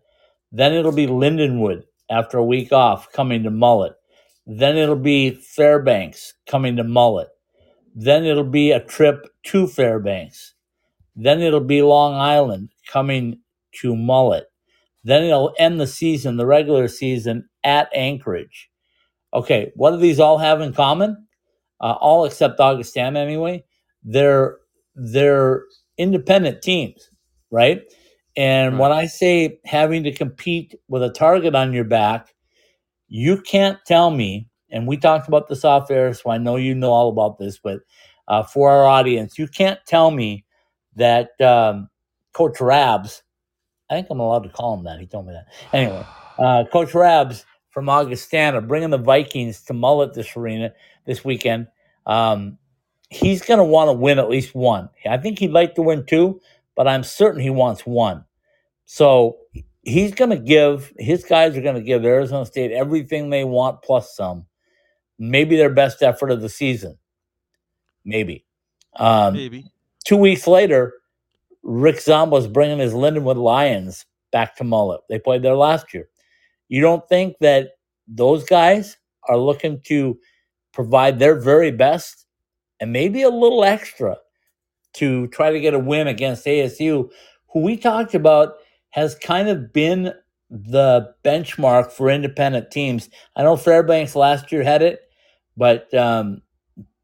[0.51, 3.93] Then it'll be Lindenwood after a week off coming to Mullett.
[4.45, 7.27] Then it'll be Fairbanks coming to Mullett.
[7.95, 10.53] Then it'll be a trip to Fairbanks.
[11.15, 13.39] Then it'll be Long Island coming
[13.81, 14.43] to Mullett.
[15.03, 18.69] Then it'll end the season, the regular season, at Anchorage.
[19.33, 21.27] Okay, what do these all have in common?
[21.81, 23.63] Uh, all except Augustana, anyway.
[24.03, 24.57] They're
[24.95, 25.63] they're
[25.97, 27.09] independent teams,
[27.51, 27.83] right?
[28.37, 28.81] And Right.
[28.81, 32.33] when I say having to compete with a target on your back,
[33.09, 34.49] you can't tell me.
[34.71, 37.59] And we talked about this off air, so I know you know all about this.
[37.59, 37.81] But
[38.27, 40.45] uh, for our audience, you can't tell me
[40.95, 41.89] that um,
[42.33, 43.23] Coach Rabs.
[43.89, 44.99] I think I'm allowed to call him that.
[44.99, 45.47] He told me that.
[45.73, 46.05] Anyway,
[46.39, 47.45] uh, Coach Rabs
[47.77, 50.73] from Augustana bringing the Vikings to Mullett this arena
[51.05, 51.67] this weekend.
[52.07, 52.57] Um,
[53.11, 54.89] he's going to want to win at least one.
[55.07, 56.41] I think he'd like to win two,
[56.75, 58.25] but I'm certain he wants one.
[58.85, 59.37] So
[59.83, 63.83] he's going to give his guys are going to give Arizona State everything they want
[63.83, 64.47] plus some.
[65.19, 66.97] Maybe their best effort of the season.
[68.03, 68.43] Maybe.
[68.95, 69.65] Um, Maybe.
[70.03, 70.95] two weeks later,
[71.61, 75.01] Rick Zombo's bringing his Lindenwood Lions back to Mullett.
[75.09, 76.09] They played there last year.
[76.69, 77.71] You don't think that
[78.07, 80.17] those guys are looking to
[80.73, 82.25] provide their very best
[82.79, 84.17] and maybe a little extra
[84.93, 87.09] to try to get a win against ASU,
[87.49, 88.55] who we talked about
[88.89, 90.13] has kind of been
[90.49, 93.09] the benchmark for independent teams.
[93.35, 95.01] I know Fairbanks last year had it,
[95.55, 96.41] but um,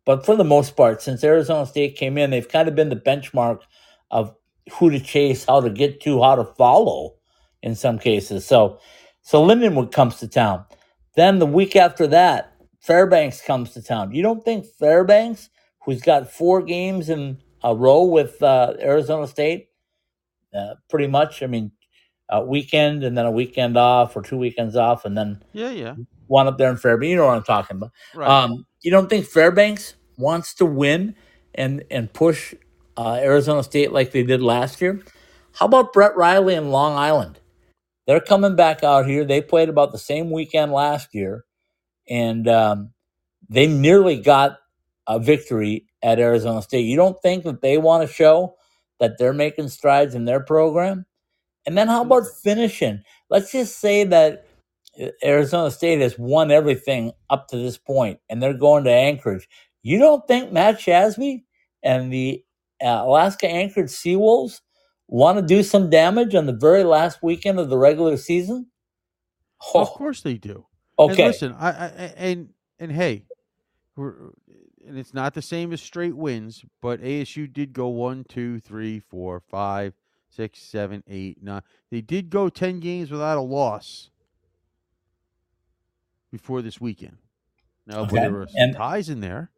[0.06, 2.96] but for the most part, since Arizona State came in, they've kind of been the
[2.96, 3.60] benchmark
[4.12, 4.36] of
[4.74, 7.16] who to chase, how to get to, how to follow
[7.62, 8.46] in some cases.
[8.46, 8.80] So
[9.24, 10.66] so Lindenwood comes to town.
[11.16, 14.14] Then the week after that, Fairbanks comes to town.
[14.14, 15.50] You don't think Fairbanks,
[15.86, 19.70] who's got four games in a row with uh, Arizona State,
[20.54, 21.72] uh, pretty much, I mean,
[22.30, 25.96] a weekend and then a weekend off or two weekends off and then Yeah, yeah.
[26.28, 27.10] one up there in Fairbanks.
[27.10, 27.92] You know what I'm talking about.
[28.14, 28.28] Right.
[28.30, 31.16] Um, you don't think Fairbanks wants to win
[31.56, 32.54] and and push
[32.98, 35.02] uh, Arizona State like they did last year?
[35.54, 37.40] How about Brett Riley and Long Island?
[38.06, 39.24] They're coming back out here.
[39.24, 41.46] They played about the same weekend last year,
[42.10, 42.94] and um,
[43.50, 44.58] they nearly got
[45.08, 46.82] a victory at Arizona State.
[46.86, 48.56] You don't think that they want to show
[49.00, 51.06] that they're making strides in their program?
[51.66, 53.02] And then how about finishing?
[53.30, 54.46] Let's just say that
[55.02, 59.48] uh, Arizona State has won everything up to this point, and they're going to Anchorage.
[59.82, 61.44] You don't think Matt Shasby
[61.84, 62.44] and the
[62.82, 64.62] uh, Alaska Anchorage Seawolves
[65.14, 68.68] want to do some damage on the very last weekend of the regular season?
[69.76, 70.66] of Oh, course they do.
[70.98, 71.28] And okay.
[71.28, 72.50] listen, I, I and
[72.80, 73.26] and hey,
[73.96, 74.16] we're,
[74.86, 79.00] and it's not the same as straight wins, but ASU did go one, two, three,
[79.00, 79.94] four, five,
[80.30, 81.62] six, seven, eight, nine.
[81.92, 84.10] They did go ten games without a loss
[86.32, 87.18] before this weekend.
[87.86, 89.52] Now, Okay, there were some and- ties in there.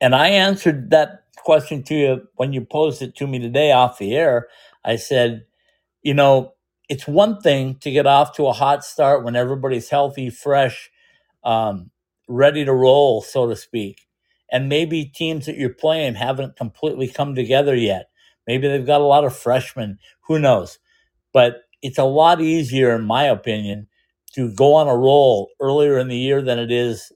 [0.00, 3.98] And I answered that question to you when you posed it to me today off
[3.98, 4.48] the air.
[4.84, 5.44] I said,
[6.02, 6.54] you know,
[6.88, 10.90] it's one thing to get off to a hot start when everybody's healthy, fresh,
[11.44, 11.90] um,
[12.28, 14.02] ready to roll, so to speak.
[14.52, 18.10] And maybe teams that you're playing haven't completely come together yet.
[18.46, 19.98] Maybe they've got a lot of freshmen.
[20.26, 20.78] Who knows?
[21.32, 23.88] But it's a lot easier, in my opinion,
[24.34, 27.12] to go on a roll earlier in the year than it is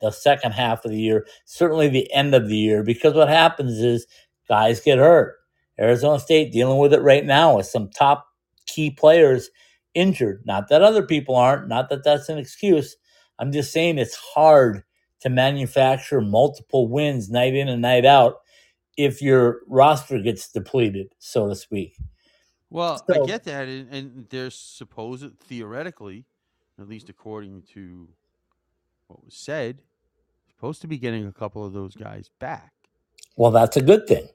[0.00, 3.80] the second half of the year, certainly the end of the year, because what happens
[3.80, 4.06] is
[4.48, 5.36] guys get hurt.
[5.78, 8.26] Arizona State dealing with it right now with some top
[8.66, 9.50] key players
[9.94, 10.42] injured.
[10.46, 12.96] Not that other people aren't, not that that's an excuse.
[13.38, 14.82] I'm just saying it's hard
[15.20, 18.36] to manufacture multiple wins night in and night out
[18.96, 21.96] if your roster gets depleted, so to speak.
[22.70, 26.24] Well, So- I get that, and, and there's supposed theoretically,
[26.78, 28.08] at least according to
[29.08, 29.78] what was said,
[30.50, 32.72] supposed to be getting a couple of those guys back.
[33.36, 34.28] Well, that's a good thing.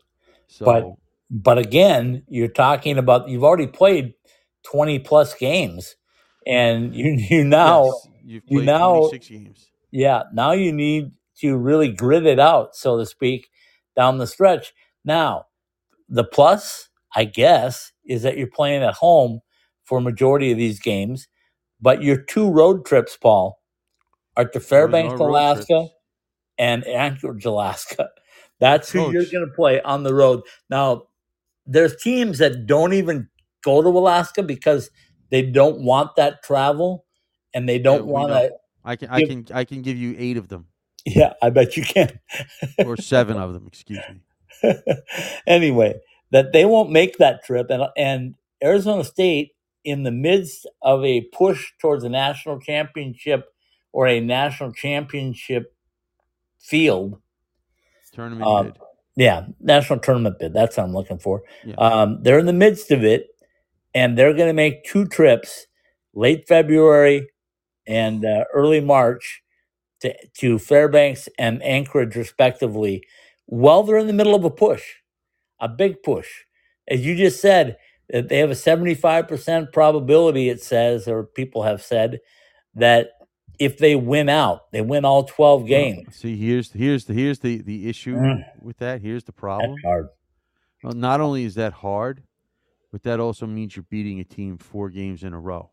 [0.47, 0.85] So But-
[1.33, 4.13] But again, you're talking about you've already played
[4.63, 5.95] 20 plus games
[6.45, 9.71] and you you now yes, you've you now- 26 games.
[9.91, 13.47] yeah, now you need to really grit it out, so to speak,
[13.95, 14.73] down the stretch.
[15.05, 15.45] Now,
[16.09, 19.39] the plus, I guess, is that you're playing at home
[19.85, 21.29] for a majority of these games,
[21.79, 23.60] but your two road trips, Paul,
[24.37, 25.93] are to Fairbanks, are road Alaska, trips.
[26.57, 28.09] and Anchorage, Alaska.
[28.59, 30.41] That's who you're going to play on the road.
[30.69, 31.07] Now,
[31.65, 33.27] there's teams that don't even
[33.63, 34.91] go to Alaska because
[35.31, 37.05] they don't want that travel
[37.53, 38.51] and they don't we want to.
[38.83, 40.67] I can I can I can give you eight of them
[41.05, 42.19] Yeah, I bet you can.
[42.85, 43.65] or seven of them.
[43.67, 44.73] Excuse me.
[45.47, 45.95] anyway,
[46.31, 49.51] that they won't make that trip, and and Arizona State
[49.83, 53.45] in the midst of a push towards a national championship
[53.93, 55.73] or a national championship
[56.59, 57.19] field
[58.13, 58.77] Tournament Um, bid.
[59.15, 60.53] Yeah, national tournament bid.
[60.53, 61.43] That's what I'm looking for.
[61.65, 61.75] Yeah.
[61.75, 63.27] Um, they're in the midst of it,
[63.93, 65.67] and they're going to make two trips,
[66.13, 67.27] late February
[67.87, 69.41] and uh, early March,
[70.01, 73.03] to to Fairbanks and Anchorage, respectively.
[73.45, 74.83] While they're in the middle of a push,
[75.59, 76.29] a big push,
[76.87, 77.77] as you just said,
[78.09, 80.49] that they have a 75% probability.
[80.49, 82.19] It says, or people have said,
[82.75, 83.09] that
[83.61, 86.15] if they win out, they win all 12 Well, games.
[86.15, 88.43] see, here's here's the here's the the issue Mm.
[88.61, 89.01] with that.
[89.01, 89.75] Here's the That's problem.
[89.85, 90.09] hard.
[90.83, 92.23] Well, not only is that hard,
[92.91, 95.71] but that also means you're beating a team four games in a row.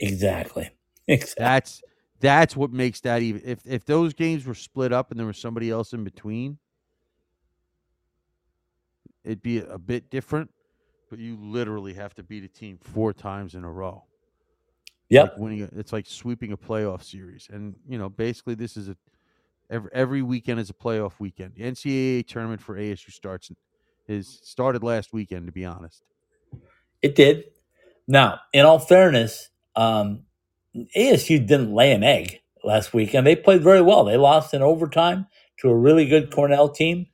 [0.00, 0.70] Exactly.
[1.08, 1.34] Exactly.
[1.44, 1.82] That's
[2.20, 3.42] that's what makes that even.
[3.44, 6.58] If if those games were split up and there was somebody else in between,
[9.24, 10.50] it'd be a bit different.
[11.10, 14.04] But you literally have to beat a team four times in a row.
[15.08, 15.32] Yep.
[15.32, 18.88] Like winning, a, it's like sweeping a playoff series, and you know, basically, this is
[18.88, 18.96] a
[19.70, 21.54] every every weekend is a playoff weekend.
[21.54, 23.50] The NCAA tournament for ASU starts
[24.08, 25.46] is started last weekend.
[25.46, 26.02] To be honest,
[27.02, 27.44] It did.
[28.08, 30.24] Now, in all fairness, um,
[30.96, 34.04] ASU didn't lay an egg last week, and they played very well.
[34.04, 35.26] They lost in overtime
[35.60, 37.06] to a really good Cornell team,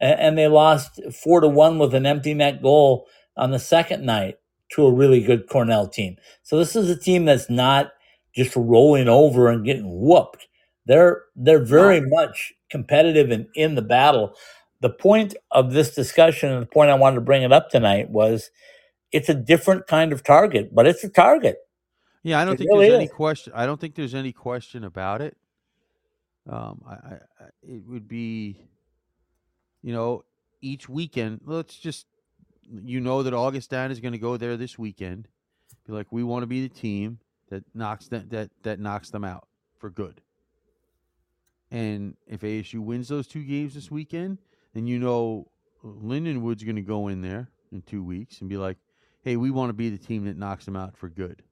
[0.00, 4.04] a- and they lost four to one with an empty net goal on the second
[4.06, 4.36] night
[4.74, 6.16] to a really good Cornell team.
[6.42, 7.92] So this is a team that's not
[8.34, 10.48] just rolling over and getting whooped.
[10.86, 14.34] They're they're very much competitive and in the battle.
[14.80, 18.10] The point of this discussion and the point I wanted to bring it up tonight
[18.10, 18.50] was
[19.12, 21.58] it's a different kind of target, but it's a target.
[22.22, 23.52] yeah, I don't It think really there's any question.
[23.54, 25.36] I don't think there's any question about it.
[26.48, 27.18] Um, I, I
[27.62, 28.60] it would be,
[29.82, 30.24] you know,
[30.60, 31.40] each weekend.
[31.44, 32.06] Let's just,
[32.70, 35.28] you know, that Augustana is going to go there this weekend.
[35.86, 37.18] Be like, we want to be the team
[37.50, 39.46] that knocks that that that knocks them out
[39.78, 40.20] for good.
[41.70, 44.38] And if ASU wins those two games this weekend,
[44.74, 45.48] then you know
[45.84, 48.78] Lindenwood's going to go in there in two weeks and be like,
[49.22, 51.42] "Hey, we want to be the team that knocks them out for good,"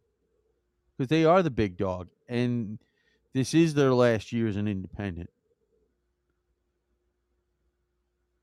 [0.96, 2.79] because they are the big dog, and
[3.35, 5.31] this is their last year as an independent.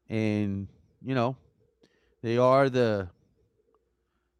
[0.07, 0.67] And
[1.01, 1.37] you know,
[2.21, 3.09] they are the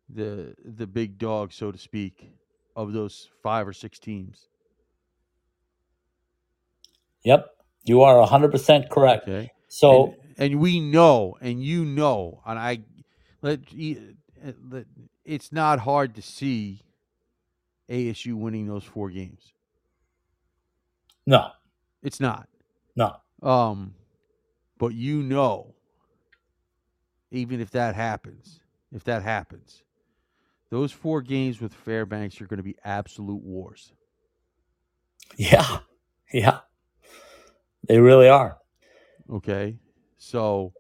[0.09, 2.31] the the big dog, so to speak,
[2.75, 4.47] of those five or six teams.
[7.23, 7.47] Yep,
[7.83, 9.27] you are 100% correct.
[9.27, 9.51] Okay.
[9.67, 12.79] So, and, and we know, and you know, and I
[13.41, 13.59] let,
[14.69, 14.85] let
[15.25, 16.81] it's not hard to see
[17.89, 19.53] ASU winning those four games.
[21.25, 21.51] no,
[22.03, 22.47] It's not.
[22.95, 23.15] no.
[23.41, 23.95] Um,
[24.77, 25.75] but you know,
[27.31, 28.61] even if that happens,
[28.91, 29.83] if that happens,
[30.69, 33.91] those four games with Fairbanks are going to be absolute wars.
[35.37, 35.79] Yeah,
[36.33, 36.59] yeah.
[37.87, 38.57] They really are.
[39.31, 39.77] Okay,
[40.17, 40.73] so,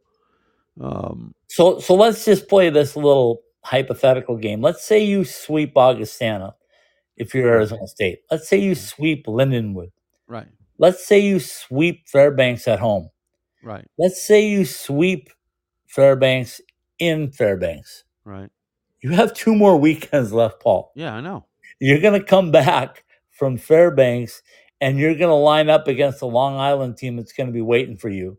[0.81, 4.61] um, So, so let's just play this little hypothetical game.
[4.61, 6.55] Let's say you sweep Augustana
[7.17, 8.19] if you're Arizona State.
[8.31, 9.91] Let's say you sweep Lindenwood.
[10.27, 10.47] right,
[10.79, 13.09] Let's say you sweep Fairbanks at home.
[13.63, 15.29] right, Let's say you sweep
[15.89, 16.61] Fairbanks
[16.99, 18.05] in Fairbanks.
[18.25, 18.49] right.
[19.01, 20.91] You have two more weekends left, Paul.
[20.95, 21.45] Yeah, I know.
[21.79, 24.41] You're going to come back from Fairbanks
[24.81, 27.61] and you're going to line up against the Long Island team that's going to be
[27.61, 28.37] waiting for you,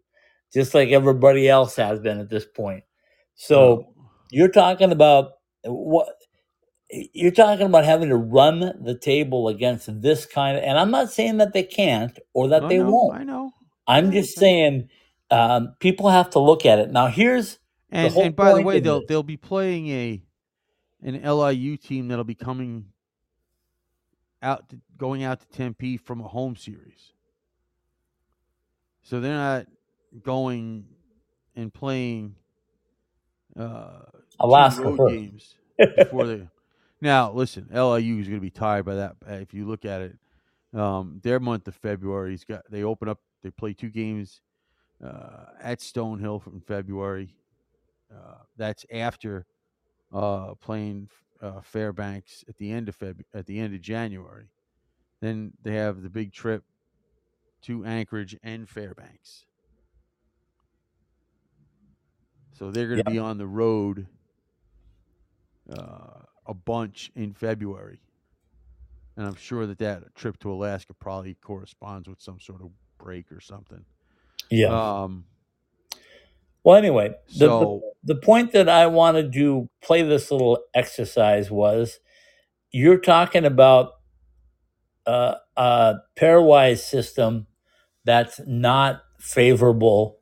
[0.52, 2.84] just like everybody else has been at this point.
[3.36, 3.86] So
[4.30, 5.32] you're talking about
[5.64, 6.08] what
[6.90, 11.10] you're talking about having to run the table against this kind of, and I'm not
[11.10, 13.14] saying that they can't or that I they know, won't.
[13.20, 13.52] I know.
[13.86, 14.88] I'm Yeah, just saying
[15.30, 16.90] um, people have to look at it.
[16.90, 17.58] Now, here's
[17.90, 20.22] And whole and by the way, they'll they'll be playing a
[21.02, 22.86] an LIU team that'll be coming
[24.42, 27.12] out to, going out to Tempe from a home series.
[29.02, 29.66] So they're not
[30.22, 30.86] going
[31.56, 32.36] and playing
[33.58, 34.02] uh,
[34.38, 35.14] Alaska road first.
[35.14, 35.54] games
[35.96, 36.48] before they.
[37.02, 39.16] Now, listen, LIU is going to be tired by that.
[39.26, 40.18] If you look at it,
[40.74, 43.20] um, their month of February's got they open up.
[43.42, 44.42] They play two games
[45.04, 47.34] uh, at Stonehill from February.
[48.12, 49.46] Uh, that's after
[50.12, 51.08] uh, playing
[51.40, 54.48] uh, Fairbanks at the end of Feb- at the end of January.
[55.20, 56.64] Then they have the big trip
[57.62, 59.44] to Anchorage and Fairbanks.
[62.52, 63.14] So they're going to Yeah.
[63.14, 64.06] be on the road
[65.70, 68.00] uh, a bunch in February.
[69.16, 73.30] And I'm sure that that trip to Alaska probably corresponds with some sort of break
[73.30, 73.84] or something.
[74.50, 75.02] Yeah.
[75.02, 75.24] Um,
[76.64, 81.50] well, anyway, the, so the, the point that I wanted to play this little exercise
[81.50, 81.98] was
[82.72, 83.92] you're talking about
[85.06, 87.46] uh, a pairwise system
[88.04, 90.18] that's not favorable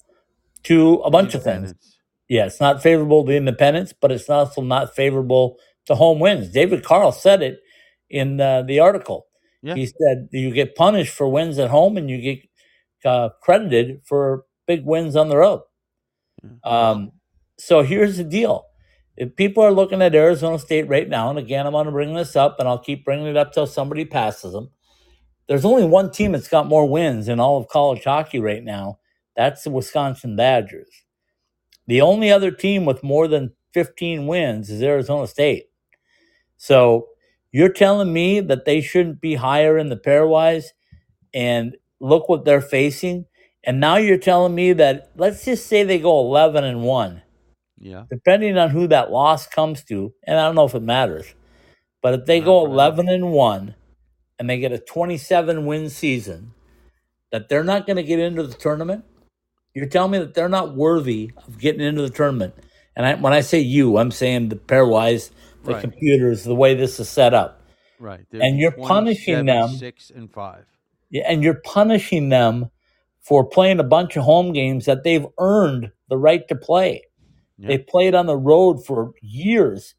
[0.65, 1.75] to a bunch of things.
[2.29, 6.51] Yeah, it's not favorable to independents, but it's also not favorable to home wins.
[6.51, 7.61] David Carle said it
[8.11, 9.27] in uh, the article.
[9.63, 9.75] Yeah.
[9.75, 12.41] He said you get punished for wins at home and you get
[13.05, 15.63] uh, credited for big wins on the road.
[16.65, 17.13] Um,
[17.59, 18.67] so here's the deal.
[19.17, 22.15] If people are looking at Arizona State right now, and again, I'm going to bring
[22.15, 24.71] this up and I'll keep bringing it up till somebody passes them.
[25.49, 28.99] There's only one team that's got more wins in all of college hockey right now.
[29.35, 30.91] That's the Wisconsin Badgers.
[31.87, 35.65] The only other team with more than 15 wins is Arizona State.
[36.59, 37.09] So
[37.51, 40.67] you're telling me that they shouldn't be higher in the pairwise
[41.33, 43.27] and look what they're facing.
[43.65, 47.23] And now you're telling me that let's just say they go 11 and 1,
[47.79, 48.05] Yeah.
[48.11, 50.15] depending on who that loss comes to.
[50.27, 51.35] And I don't know if it matters,
[52.03, 52.75] but if they Not go really.
[52.75, 53.75] 11 and 1
[54.39, 56.53] and they get a 27 win season,
[57.33, 59.05] that they're not going to get into the tournament.
[59.75, 62.55] You're telling me that they're not worthy of getting into the tournament.
[62.97, 65.31] And I, when I say you, I'm saying the pairwise,
[65.65, 65.81] the Right.
[65.81, 67.63] computers, the way this is set up.
[68.01, 68.25] Right.
[68.33, 69.69] And you're punishing them.
[69.71, 70.67] Six and five.
[71.11, 72.71] Yeah, and you're punishing them
[73.21, 77.03] for playing a bunch of home games that they've earned the right to play.
[77.59, 77.69] Yeah.
[77.69, 79.95] They played on the road for years,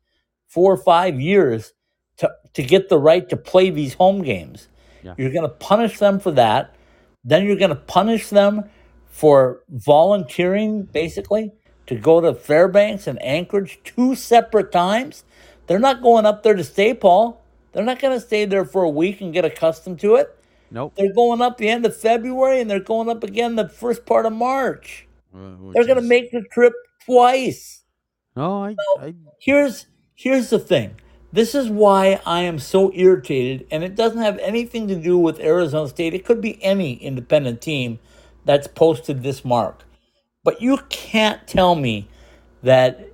[0.48, 1.74] four or five years,
[2.17, 4.67] to, to get the right to play these home games.
[5.04, 5.13] Yeah.
[5.17, 6.76] You're going to punish them for that.
[7.24, 8.69] Then you're going to punish them
[9.10, 11.52] for volunteering, basically,
[11.88, 15.24] to go to Fairbanks and Anchorage two separate times.
[15.67, 17.43] They're not going up there to stay, Paul.
[17.74, 20.36] They're not going to stay there for a week and get accustomed to it.
[20.71, 20.93] Nope.
[20.95, 24.25] They're going up the end of February and they're going up again the first part
[24.25, 25.08] of March.
[25.34, 26.73] Uh, which They're going to make the trip
[27.05, 27.84] twice.
[28.36, 29.01] No, I, No.
[29.01, 30.95] I Here's here's the thing.
[31.32, 35.39] This is why I am so irritated, and it doesn't have anything to do with
[35.39, 36.15] Arizona State.
[36.15, 37.99] It could be any independent team
[38.45, 39.84] that's posted this mark.
[40.43, 42.08] But you can't tell me
[42.63, 43.10] that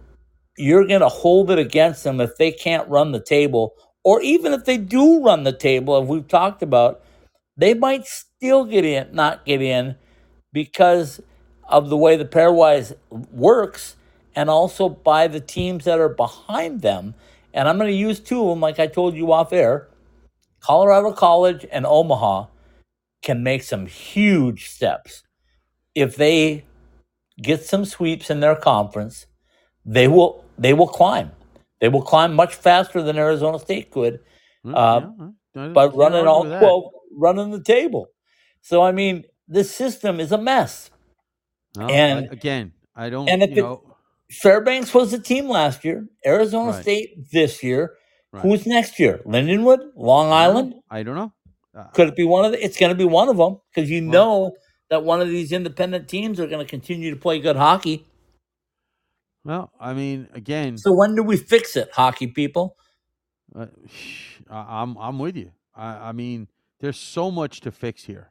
[0.58, 4.54] you're going to hold it against them if they can't run the table, or even
[4.54, 7.02] if they do run the table, as we've talked about,
[7.58, 9.96] they might still get in, not get in,
[10.54, 11.22] because
[11.68, 13.96] of the way the pairwise works,
[14.36, 17.16] and also by the teams that are behind them.
[17.54, 19.88] And I'm going to use two of them, like I told you off air.
[20.60, 22.48] Colorado College and Omaha
[23.24, 25.24] can make some huge steps
[25.96, 26.66] if they
[27.42, 29.28] get some sweeps in their conference.
[29.86, 31.32] They will they will climb.
[31.82, 34.20] They will climb much faster than Arizona State could
[34.66, 35.02] Mm, Uh,
[35.56, 36.84] yeah, but running all with 12,
[37.16, 38.08] running the table.
[38.62, 40.90] So I mean, this system is a mess.
[41.78, 43.30] No, and- I, again, I don't.
[43.30, 43.82] and you it- know,
[44.32, 46.08] Fairbanks was the team last year.
[46.26, 46.82] Arizona Right.
[46.82, 47.94] State this year.
[48.34, 48.42] Right.
[48.42, 49.22] Who's next year?
[49.26, 50.72] Lindenwood, Long I Island.
[50.72, 50.84] know.
[50.90, 51.32] I don't know.
[51.78, 52.64] Uh, Could it be one of the?
[52.64, 54.52] It's going to be one of them because you Well- know
[54.90, 58.06] that one of these independent teams are going to continue to play good hockey.
[59.44, 62.78] well, I mean, again, So when do we fix it, hockey people?
[63.56, 63.68] uh,
[64.50, 65.52] I, I'm I'm with you.
[65.76, 66.48] I, I mean,
[66.86, 68.30] there's so much to fix here,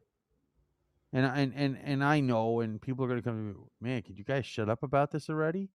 [1.12, 4.02] and and and and I know, and people are going to come to me, man.
[4.02, 5.70] Could you guys shut up about this already?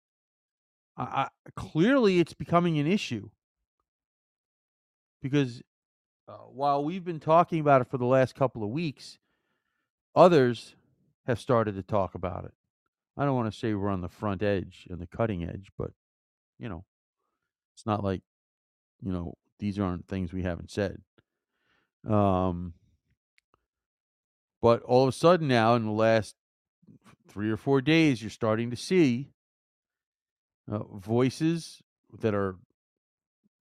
[0.96, 3.32] I, I clearly it's becoming an issue
[5.24, 5.64] because
[6.28, 9.18] uh, while we've been talking about it for the last couple of weeks,
[10.16, 10.76] others
[11.26, 12.54] have started to talk about it.
[13.18, 15.94] I don't want to say we're on the front edge and the cutting edge, but
[16.60, 16.86] you know,
[17.76, 18.22] it's not like
[19.02, 21.02] you know these aren't things we haven't said.
[22.06, 22.74] Um,
[24.62, 26.36] but all of a sudden now, in the last
[27.28, 29.30] three or four days, you're starting to see
[30.72, 31.82] uh, voices
[32.20, 32.56] that are,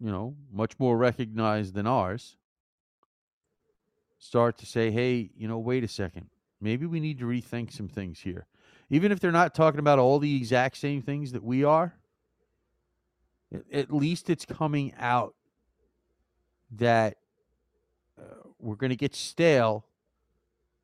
[0.00, 2.36] you know, much more recognized than ours
[4.18, 6.28] start to say, hey, you know, wait a second.
[6.60, 8.46] Maybe we need to rethink some things here.
[8.88, 11.94] Even if they're not talking about all the exact same things that we are,
[13.72, 15.34] at least it's coming out
[16.72, 17.16] that
[18.66, 19.86] we're going to get stale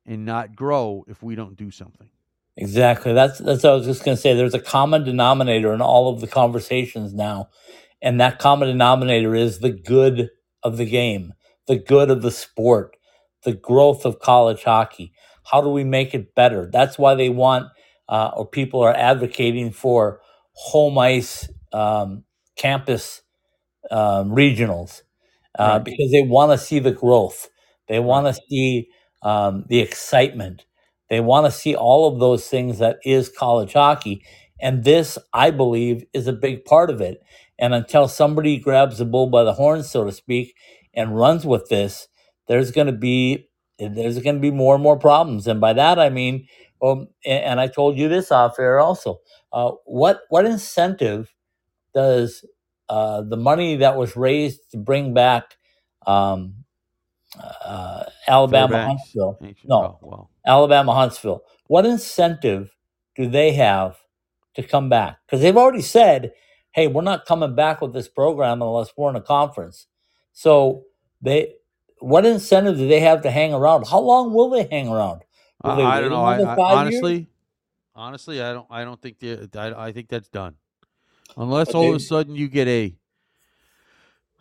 [0.05, 2.09] and not grow if we don't do something.
[2.55, 3.13] Exactly.
[3.13, 4.35] That's that's what I was just going to say.
[4.35, 7.49] There's a common denominator in all of the conversations now,
[8.01, 10.29] and that common denominator is the good
[10.61, 11.33] of the game,
[11.67, 12.95] the good of the sport,
[13.43, 15.13] the growth of college hockey.
[15.45, 16.69] How do we make it better?
[16.71, 17.69] That's why they want,
[18.07, 20.21] uh, or people are advocating for
[20.53, 22.23] home ice um,
[22.55, 23.23] campus
[23.91, 25.01] um, regionals
[25.59, 25.83] uh, Right.
[25.83, 27.49] because they want to see the growth.
[27.87, 28.89] They want to see
[29.21, 30.65] um, the excitement.
[31.09, 34.23] They want to see all of those things that is college hockey.
[34.59, 37.21] And this, I believe, is a big part of it.
[37.59, 40.55] And until somebody grabs the bull by the horns, so to speak,
[40.93, 42.07] and runs with this,
[42.47, 43.47] there's going to be
[43.79, 45.47] there's going to be more and more problems.
[45.47, 46.47] And by that I mean
[46.81, 49.19] Um, and, and I told you this off air also.
[49.51, 51.33] Uh, what what incentive
[51.93, 52.45] does
[52.89, 55.55] uh, the money that was raised to bring back
[56.07, 56.62] um,
[57.39, 59.01] uh, Alabama Fairbanks.
[59.01, 59.37] Huntsville?
[59.41, 61.43] Ancient- No, oh, well, Alabama Huntsville.
[61.67, 62.75] What incentive
[63.15, 63.97] do they have
[64.55, 65.17] to come back?
[65.25, 66.33] Because they've already said,
[66.71, 69.87] "Hey, we're not coming back with this program unless we're in a conference."
[70.33, 70.83] So
[71.21, 71.55] they,
[71.99, 73.87] what incentive do they have to hang around?
[73.87, 75.23] How long will they hang around?
[75.63, 76.23] Will I, they I don't know.
[76.23, 77.01] I, I, five years?
[77.03, 77.27] honestly,
[77.95, 78.67] honestly, I don't.
[78.69, 79.49] I don't think the.
[79.55, 80.55] I, I think that's done.
[81.37, 82.95] Unless all of a sudden you get a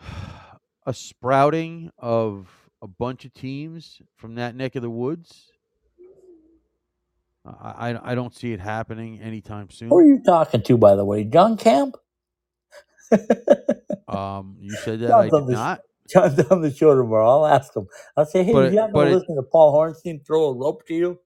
[0.86, 2.48] a sprouting of
[2.82, 5.52] a bunch of teams from that neck of the woods.
[7.46, 9.88] I, I, I don't see it happening anytime soon.
[9.88, 11.24] Who are you talking to, by the way?
[11.24, 11.96] John Camp?
[14.08, 15.80] Um, you said that John's I did the not.
[16.10, 17.30] John's on the show tomorrow.
[17.30, 17.86] I'll ask him.
[18.14, 20.94] I'll say, hey, But you but to listen to Paul Hornstein throw a rope to
[20.94, 21.18] you?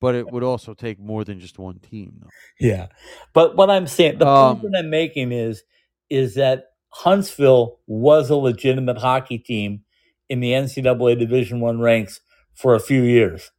[0.00, 2.28] But it would also take more than just one team, though.
[2.58, 2.88] Yeah.
[3.34, 5.62] But what I'm saying, the Um, point that I'm making is,
[6.10, 9.84] is that Huntsville was a legitimate hockey team
[10.28, 12.20] in the NCAA Division One ranks
[12.54, 13.50] for a few years.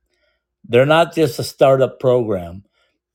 [0.67, 2.63] They're not just a startup program,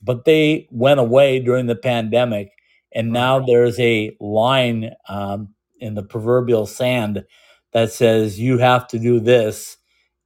[0.03, 2.51] but they went away during the pandemic,
[2.93, 7.25] and now there's a line um, in the proverbial sand
[7.73, 9.77] that says you have to do this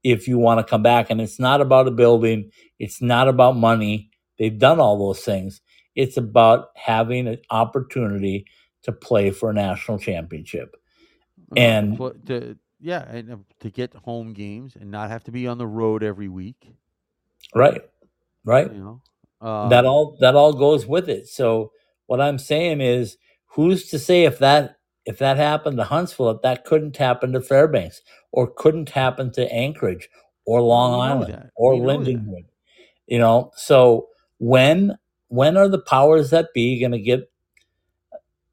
[0.05, 1.11] if you want to come back.
[1.11, 4.11] And it's not about a building, it's not about money.
[4.39, 5.61] They've done all those things.
[5.97, 8.47] It's about having an opportunity
[8.83, 10.77] to play for a national championship.
[11.57, 15.47] And- pl- to, yeah, and uh, to get home games and not have to be
[15.47, 16.75] on the road every week.
[17.55, 17.83] Right.
[18.45, 18.73] Right.
[18.73, 19.01] You
[19.41, 21.29] know, um, that all that all goes with it.
[21.29, 21.73] So
[22.07, 23.17] what I'm saying is,
[23.47, 27.41] who's to say if that if that happened to Huntsville, if that couldn't happen to
[27.41, 28.03] Fairbanks,
[28.33, 30.09] or couldn't happen to Anchorage,
[30.47, 31.51] or Long Island, that.
[31.57, 31.75] or.
[31.75, 32.45] Lindenwood?
[33.07, 34.09] You know, so
[34.39, 34.99] when
[35.29, 37.31] when are the powers that be going to get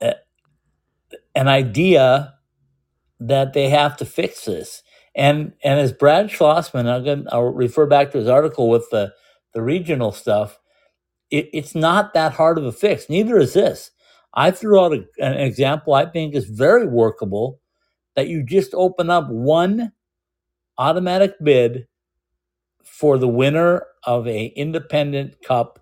[0.01, 0.15] a,
[1.35, 2.34] an idea
[3.19, 4.83] that they have to fix this?
[5.15, 9.13] And and as Brad Schlossman, I'll refer back to his article with the
[9.53, 10.59] the regional stuff.
[11.31, 13.09] It, it's not that hard of a fix.
[13.09, 13.91] Neither is this.
[14.33, 17.61] I threw out a, an example I think is very workable
[18.15, 19.93] that you just open up one
[20.77, 21.87] automatic bid
[22.83, 25.79] for the winner of a independent cup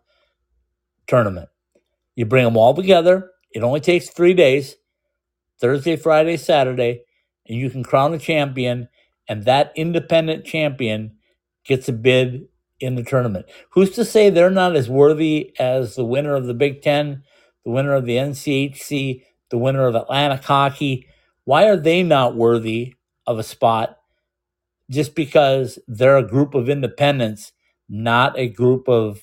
[1.07, 1.49] tournament.
[2.15, 3.31] You bring them all together.
[3.51, 4.75] It only takes three days
[5.59, 7.03] Thursday, Friday, Saturday,
[7.47, 8.87] and you can crown a champion,
[9.27, 11.17] and that independent champion
[11.65, 12.47] gets a bid
[12.79, 13.45] in the tournament.
[13.71, 17.23] Who's to say they're not as worthy as the winner of the Big Ten,
[17.63, 21.07] the winner of the NCHC, the winner of Atlantic Hockey?
[21.45, 23.99] Why are they not worthy of a spot
[24.89, 27.53] just because they're a group of independents,
[27.87, 29.21] not a group of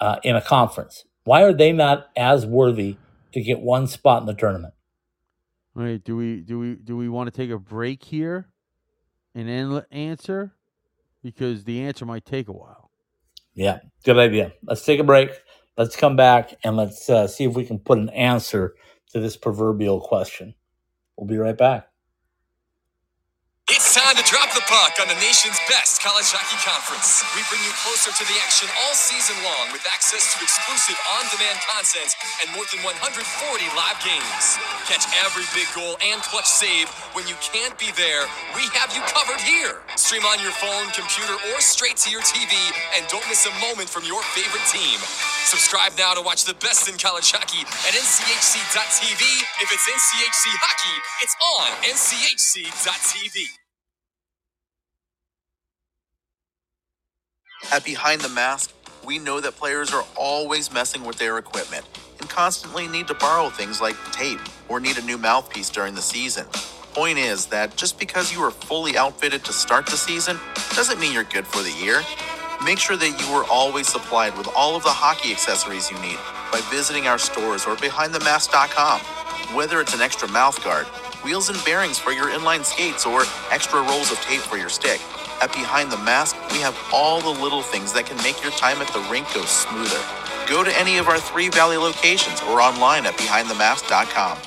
[0.00, 1.04] uh, in a conference?
[1.24, 2.96] Why are they not as worthy
[3.32, 4.74] to get one spot in the tournament?
[5.74, 8.48] All right, do we do we do we want to take a break here
[9.34, 10.54] and then answer?
[11.22, 12.90] Because the answer might take a while.
[13.54, 14.52] Yeah, good idea.
[14.64, 15.30] Let's take a break.
[15.78, 18.74] Let's come back and let's uh, see if we can put an answer
[19.12, 20.54] to this proverbial question.
[21.16, 21.88] We'll be right back.
[23.70, 27.20] It's time to drop the puck on the nation's best college hockey conference.
[27.36, 31.60] We bring you closer to the action all season long with access to exclusive on-demand
[31.68, 33.20] content and more than 140
[33.76, 34.56] live games.
[34.88, 38.24] Catch every big goal and clutch save when you can't be there.
[38.56, 39.84] We have you covered here.
[40.00, 42.56] Stream on your phone, computer, or straight to your TV
[42.96, 44.96] and don't miss a moment from your favorite team.
[45.44, 49.22] Subscribe now to watch the best in college hockey at nchc.tv.
[49.60, 53.61] If it's NCHC hockey, it's on nchc.tv.
[57.72, 58.70] At Behind the Mask,
[59.02, 61.86] we know that players are always messing with their equipment
[62.20, 66.02] and constantly need to borrow things like tape or need a new mouthpiece during the
[66.02, 66.44] season.
[66.92, 70.38] Point is that just because you are fully outfitted to start the season
[70.76, 72.02] doesn't mean you're good for the year.
[72.62, 76.18] Make sure that you are always supplied with all of the hockey accessories you need
[76.52, 79.00] by visiting our stores or behindthemask.com.
[79.56, 80.84] Whether it's an extra mouth guard,
[81.24, 85.00] wheels and bearings for your inline skates, or extra rolls of tape for your stick,
[85.42, 88.78] at Behind the Mask, we have all the little things that can make your time
[88.80, 89.98] at the rink go smoother.
[90.48, 94.38] Go to any of our three Valley locations or online at behindthemask.com.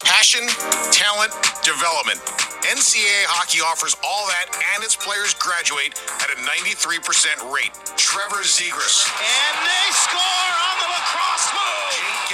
[0.00, 0.48] Passion,
[0.92, 1.32] talent,
[1.62, 2.20] development.
[2.64, 7.72] NCAA hockey offers all that, and its players graduate at a 93% rate.
[7.96, 11.48] Trevor Zegras, And they score on the lacrosse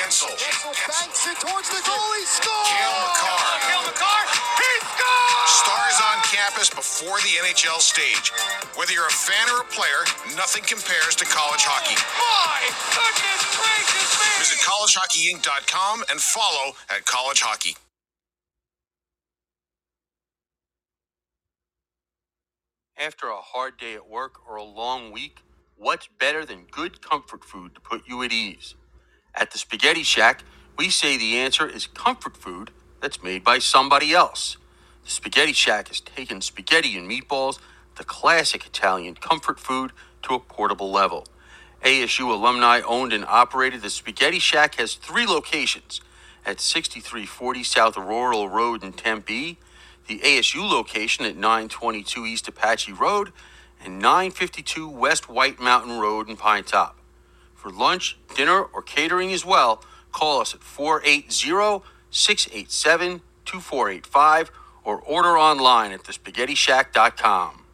[0.06, 0.38] move.
[0.38, 2.08] Guentzel, banks it towards the goal.
[2.14, 2.68] He scores.
[2.70, 3.58] Cale Makar.
[3.66, 4.22] Cale Makar.
[4.58, 5.50] He scores.
[5.50, 8.30] Stars on campus before the NHL stage.
[8.76, 11.98] Whether you're a fan or a player, nothing compares to college hockey.
[12.18, 12.62] My
[12.94, 14.28] goodness gracious me!
[14.38, 17.76] Visit collegehockeyinc.com and follow at College Hockey.
[22.98, 25.40] After a hard day at work or a long week,
[25.76, 28.74] what's better than good comfort food to put you at ease?
[29.38, 30.44] At the Spaghetti Shack,
[30.78, 32.70] we say the answer is comfort food
[33.02, 34.56] that's made by somebody else.
[35.04, 37.58] The Spaghetti Shack has taken spaghetti and meatballs,
[37.96, 41.26] the classic Italian comfort food, to a portable level.
[41.84, 46.00] ASU alumni owned and operated, the Spaghetti Shack has three locations
[46.46, 49.58] at 6340 South Rural Road in Tempe,
[50.06, 53.32] the ASU location at 922 East Apache Road,
[53.84, 56.95] and 952 West White Mountain Road in Pinetop.
[57.66, 64.52] For lunch, dinner, or catering as well, call us at 480 687 2485
[64.84, 67.64] or order online at thespaghettishack.com.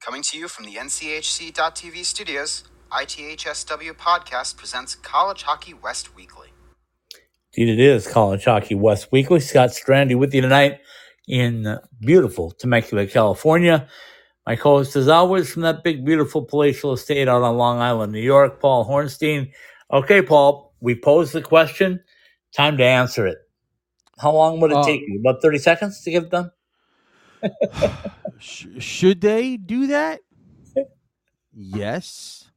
[0.00, 6.48] Coming to you from the NCHC.TV studios, ITHSW Podcast presents College Hockey West Weekly.
[7.52, 9.40] Indeed, it is College Hockey West Weekly.
[9.40, 10.80] Scott Strandy with you tonight
[11.28, 13.88] in beautiful Temecula, California.
[14.46, 18.20] My co-host, as always, from that big, beautiful palatial estate out on Long Island, New
[18.20, 19.52] York, Paul Hornstein.
[19.92, 22.00] Okay, Paul, we posed the question.
[22.54, 23.38] Time to answer it.
[24.18, 25.20] How long would it Uh, take you?
[25.20, 26.50] About 30 seconds to get it done?
[28.38, 30.20] Sh- should they do that?
[31.52, 32.50] Yes.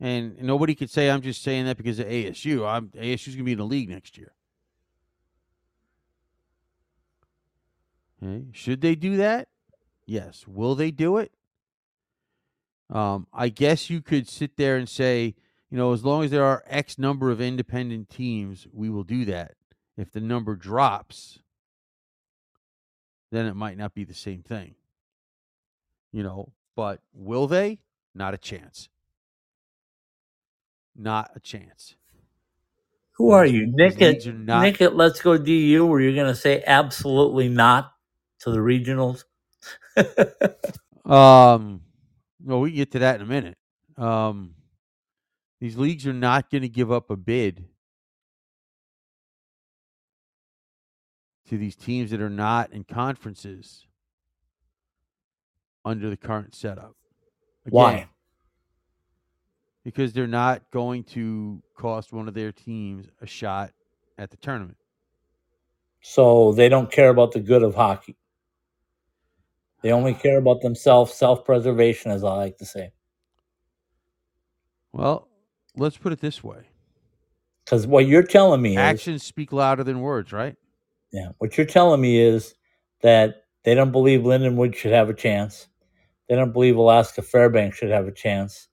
[0.00, 2.66] And nobody could say I'm just saying that because of ASU.
[2.66, 4.33] I'm ASU's gonna be in the league next year.
[8.24, 8.44] Okay.
[8.52, 9.48] Should they do that?
[10.06, 10.46] Yes.
[10.46, 11.32] Will they do it?
[12.90, 15.34] Um, I guess you could sit there and say,
[15.70, 19.24] you know, as long as there are X number of independent teams, we will do
[19.26, 19.52] that.
[19.96, 21.38] If the number drops,
[23.32, 24.74] then it might not be the same thing.
[26.12, 27.80] You know, but will they?
[28.14, 28.88] Not a chance.
[30.94, 31.96] Not a chance.
[33.12, 33.66] Who are you?
[33.66, 37.93] Nick at, Nick at Let's Go DU, where you're going to say absolutely not
[38.44, 39.24] to the regionals?
[41.04, 41.80] Um,
[42.42, 43.58] well, we can get to that in a minute.
[43.96, 44.54] Um,
[45.60, 47.64] these leagues are not going to give up a bid
[51.48, 53.86] to these teams that are not in conferences
[55.84, 56.96] under the current setup.
[57.68, 58.08] Why?
[59.84, 63.72] Because they're not going to cost one of their teams a shot
[64.16, 64.78] at the tournament.
[66.00, 68.16] So they don't care about the good of hockey.
[69.84, 72.90] They only care about themselves, self preservation, as I like to say.
[74.94, 75.28] Well,
[75.76, 76.62] let's put it this way:
[77.64, 80.56] Because what you're telling me is, actions speak louder than words, right?
[81.12, 82.54] yeah, what you're telling me is
[83.02, 85.68] that they don't believe Lindenwood should have a chance.
[86.30, 88.68] They don't believe Alaska Fairbanks should have a chance.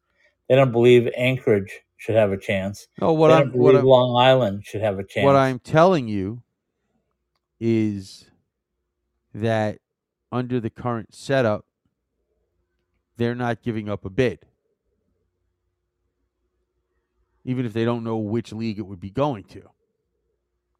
[0.47, 2.87] They don't believe Anchorage should have a chance.
[3.01, 5.25] No, what they I'm don't what believe I'm, Long Island should have a chance.
[5.25, 6.41] what I'm telling you
[7.59, 8.29] is
[9.33, 9.79] that
[10.31, 11.65] under the current setup,
[13.17, 14.45] they're not giving up a bid,
[17.43, 19.63] even if they don't know which league it would be going to.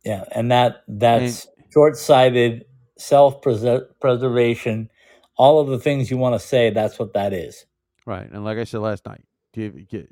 [0.03, 2.65] Yeah, and that that's short-sighted,
[2.97, 4.89] self-preservation,
[5.37, 6.71] all of the things you want to say.
[6.71, 7.65] That's what that is.
[8.05, 9.23] Right, and like I said last night,
[9.53, 10.09] give get,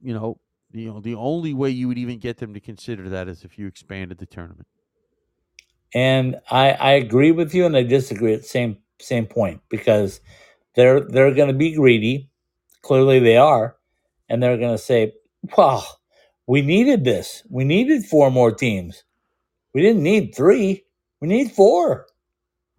[0.00, 0.38] you know,
[0.72, 3.58] you know, the only way you would even get them to consider that is if
[3.58, 4.68] you expanded the tournament.
[5.94, 10.20] And I, I agree with you, and I disagree at the same same point because
[10.76, 12.30] they're they're going to be greedy.
[12.82, 13.76] Clearly, they are,
[14.28, 15.14] and they're going to say,
[15.58, 15.82] "Wow,
[16.46, 17.42] we needed this.
[17.50, 19.04] We needed four more teams.
[19.74, 20.84] We didn't need three.
[21.20, 22.06] We need four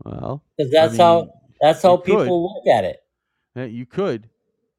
[0.05, 2.27] Well, because I that's how that's how you could.
[2.27, 2.97] people look at it."
[3.55, 4.29] Yeah, you could,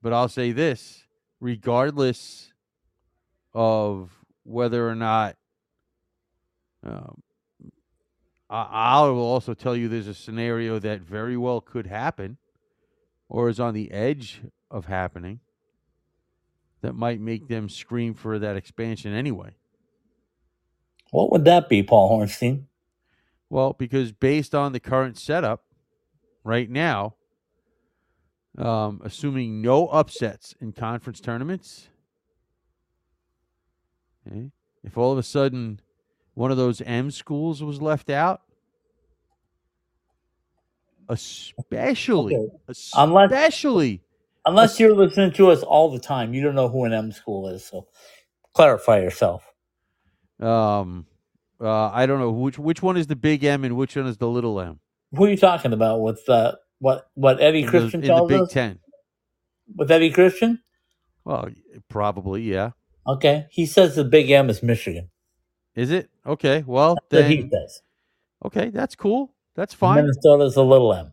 [0.03, 1.05] but I'll say this:
[1.41, 2.53] regardless
[3.55, 4.11] of
[4.45, 5.37] whether or not,
[6.85, 7.23] um,
[8.53, 12.37] I, I will also tell you there's a scenario that very well could happen,
[13.29, 15.41] or is on the edge of happening,
[16.83, 19.57] that might make them scream for that expansion anyway.
[21.11, 22.65] What would that be, Paul Hornstein?
[23.49, 25.65] Well, because based on the current setup
[26.45, 27.15] right now,
[28.59, 31.89] um, assuming no upsets in conference tournaments,
[34.27, 34.51] okay,
[34.83, 35.81] if all of a sudden
[36.35, 38.43] one of those M schools was left out,
[41.09, 42.55] especially, Okay.
[42.97, 44.03] Unless- especially,
[44.45, 47.47] Unless you're listening to us all the time, you don't know who an M school
[47.49, 47.65] is.
[47.65, 47.87] So
[48.55, 49.45] clarify yourself.
[50.41, 51.07] Um,
[51.61, 54.17] uh, I don't know which which one is the big M and which one is
[54.17, 54.81] the little M.
[55.15, 58.25] Who are you talking about with uh, what what Eddie in the- Christian in the
[58.25, 58.53] Big us?
[58.53, 58.81] Ten.
[59.77, 60.61] With Eddie Christian?
[61.25, 61.49] Well,
[61.89, 62.71] probably, yeah.
[63.07, 63.47] Okay.
[63.49, 65.09] He says the big M is Michigan.
[65.75, 66.65] Is it okay?
[66.67, 67.83] Well, what he then says.
[68.45, 69.33] okay, that's cool.
[69.55, 69.97] That's fine.
[69.97, 71.13] Minnesota's a little M.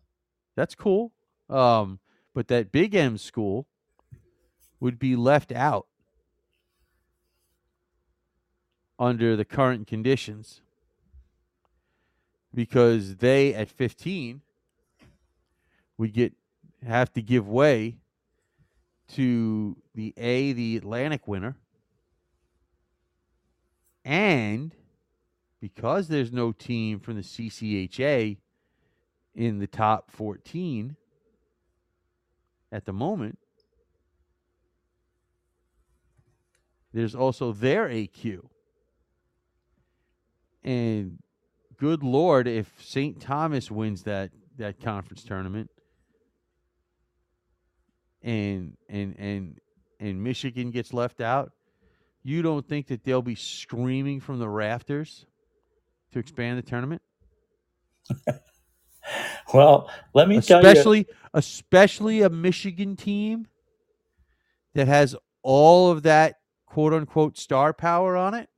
[0.55, 1.11] That's cool.
[1.49, 1.99] Um,
[2.33, 3.65] but that Big M school
[4.79, 5.87] would be left out
[8.97, 10.61] under the current conditions
[12.53, 14.41] because they at 15
[15.97, 16.33] would get
[16.85, 17.97] have to give way
[19.09, 21.55] to the A the Atlantic winner
[24.09, 24.73] and
[25.61, 28.37] because there's no team from the CCHA
[29.35, 30.95] in the top 14
[32.71, 33.37] at the moment.
[36.91, 38.47] There's also their AQ.
[40.63, 41.19] And
[41.77, 43.21] good lord if St.
[43.21, 45.69] Thomas wins that that conference tournament
[48.23, 49.59] and and and
[49.99, 51.51] and Michigan gets left out,
[52.23, 55.25] you don't think that they'll be screaming from the rafters
[56.11, 57.01] to expand the tournament?
[59.53, 60.67] Well, let me tell you.
[60.67, 63.47] especially especially a Michigan team
[64.73, 68.49] that has all of that quote unquote star power on it.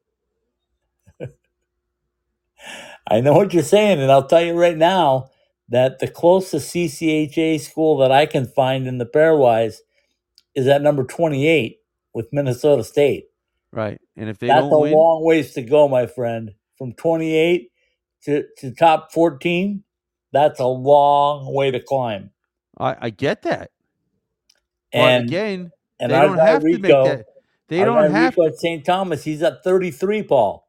[3.10, 5.30] I know what you're saying, and I'll tell you right now
[5.70, 9.78] that the closest CCHA school that I can find in the pairwise
[10.54, 11.80] is at number 28
[12.14, 13.31] with Minnesota State.
[13.72, 14.00] Right.
[14.18, 16.54] And if they That's don't a win, long ways to go, my friend.
[16.78, 17.72] From 28
[18.26, 19.84] to, to top 14,
[20.34, 22.32] that's a long way to climb.
[22.78, 23.72] I, I get that.
[24.92, 27.26] And but again, and they don't have to make Rico- that.
[27.68, 28.54] They don't have Rico to.
[28.54, 28.86] at St.
[28.86, 29.24] Thomas.
[29.24, 30.68] He's at 33, Paul.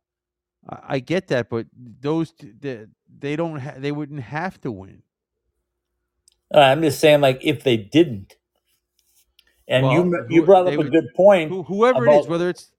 [0.68, 2.86] I I get that, but those they,
[3.18, 3.58] they don't.
[3.58, 5.02] Ha- they wouldn't have to win.
[6.54, 8.36] Uh, I'm just saying, like, if they didn't.
[9.68, 11.48] And you Well, you who- brought up a would- good point.
[11.50, 12.71] Who, whoever it is, whether it's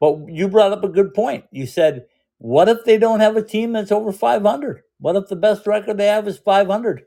[0.00, 1.44] But you brought up a good point.
[1.50, 2.06] You said,
[2.38, 4.82] what if they don't have a team that's over 500?
[5.00, 7.04] What if the best record they have is 500?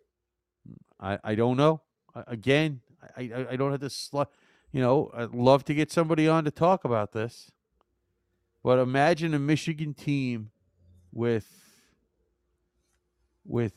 [1.00, 1.82] I, I don't know.
[2.28, 2.82] Again,
[3.16, 4.26] I, I, don't have to slu
[4.72, 7.52] You know, I'd love to get somebody on to talk about this.
[8.64, 10.52] But imagine a Michigan team
[11.12, 11.48] with
[13.46, 13.74] with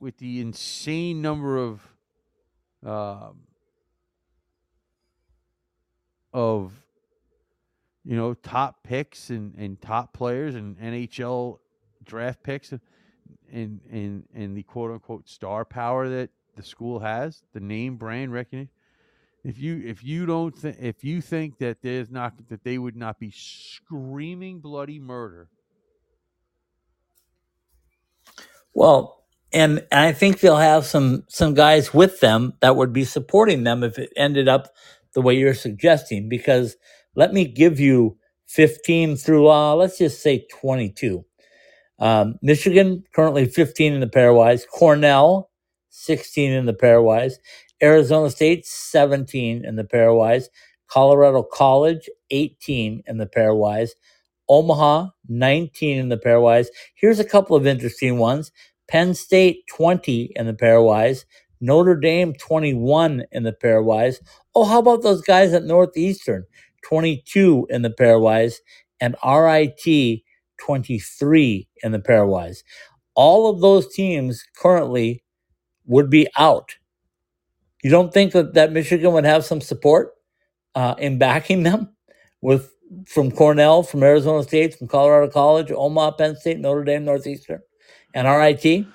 [0.00, 1.80] with the insane number of
[2.84, 3.42] um,
[6.32, 6.72] of
[8.04, 11.58] you know top picks and, and top players and NHL
[12.04, 12.80] draft picks and
[13.52, 18.32] and and and the quote unquote star power that the school has, the name brand
[18.32, 18.70] recognition.
[19.44, 22.96] If you if you don't think if you think that there's not that they would
[22.96, 25.48] not be screaming bloody murder,
[28.74, 33.64] Well, and I think they'll have some some guys with them that would be supporting
[33.64, 34.68] them if it ended up
[35.14, 36.28] the way you're suggesting.
[36.28, 36.76] Because
[37.14, 38.16] let me give you
[38.48, 41.24] 15 through uh, let's just say 22.
[41.98, 44.62] Um, Michigan currently 15 in the pairwise.
[44.68, 45.50] Cornell
[45.90, 47.34] 16 in the pairwise.
[47.82, 50.46] Arizona State 17 in the pairwise.
[50.88, 53.90] Colorado College 18 in the pairwise.
[54.48, 56.68] Omaha 19 in the pairwise.
[56.96, 58.50] Here's a couple of interesting ones.
[58.88, 61.24] Penn State 20 in the pairwise.
[61.60, 64.16] Notre Dame 21 in the pairwise.
[64.54, 66.44] Oh, how about those guys at Northeastern?
[66.82, 68.56] 22 in the pairwise.
[69.00, 70.20] And RIT
[70.60, 72.58] 23 in the pairwise.
[73.14, 75.22] All of those teams currently
[75.86, 76.76] would be out.
[77.82, 80.12] You don't think that, that Michigan would have some support
[80.74, 81.88] uh, in backing them
[82.42, 82.72] with
[83.06, 87.60] from Cornell, from Arizona State, from Colorado College, Omaha, Penn State, Notre Dame, Northeastern,
[88.14, 88.86] and RIT?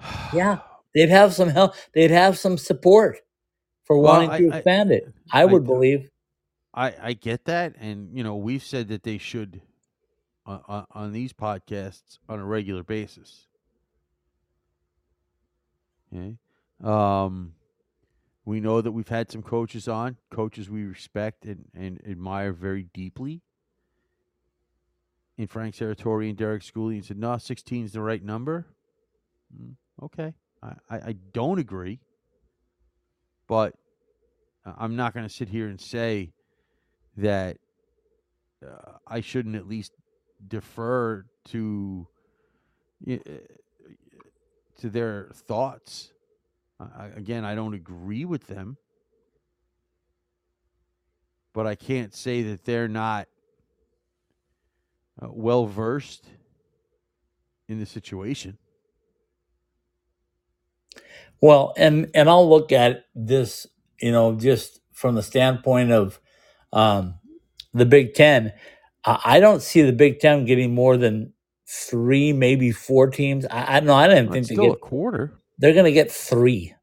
[0.32, 0.58] Yeah,
[0.94, 1.74] they'd have some help.
[1.94, 3.18] They'd have some support
[3.84, 5.12] for Well, wanting I- to I- expand it.
[5.32, 5.72] I, I would do.
[5.72, 6.08] believe.
[6.74, 9.62] I I get that, and you know we've said that they should
[10.46, 13.46] uh, uh, on these podcasts on a regular basis.
[16.12, 16.38] Okay,
[16.82, 17.54] um,
[18.44, 22.84] we know that we've had some coaches on, coaches we respect and, and admire very
[22.94, 23.42] deeply.
[25.36, 28.66] In Frank Serratore and Derek Schooley, and said, "No, sixteen is the right number."
[29.54, 32.00] Mm, okay, I, I, I don't agree,
[33.46, 33.74] but
[34.64, 36.32] I'm not going to sit here and say
[37.18, 37.58] that
[38.64, 39.92] uh, I shouldn't at least
[40.46, 42.06] defer to
[43.10, 43.16] uh,
[44.80, 46.12] to their thoughts.
[47.16, 48.76] Again, I don't agree with them,
[51.52, 53.26] but I can't say that they're not
[55.20, 56.26] uh, well versed
[57.68, 58.58] in the situation.
[61.40, 63.66] Well, and and I'll look at this,
[64.00, 66.20] you know, just from the standpoint of
[66.72, 67.16] um,
[67.74, 68.52] the Big Ten.
[69.04, 71.32] I, I don't see the Big Ten getting more than
[71.68, 73.46] three, maybe four teams.
[73.46, 73.94] I, I don't know.
[73.94, 74.80] I didn't think It's they still a get.
[74.80, 75.38] quarter.
[75.58, 76.74] They're going to get three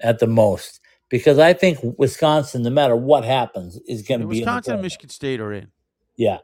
[0.00, 0.80] at the most
[1.10, 4.82] because I think Wisconsin, no matter what happens, is going to be Wisconsin and.
[4.82, 5.68] Michigan State are in.
[6.16, 6.38] Yeah,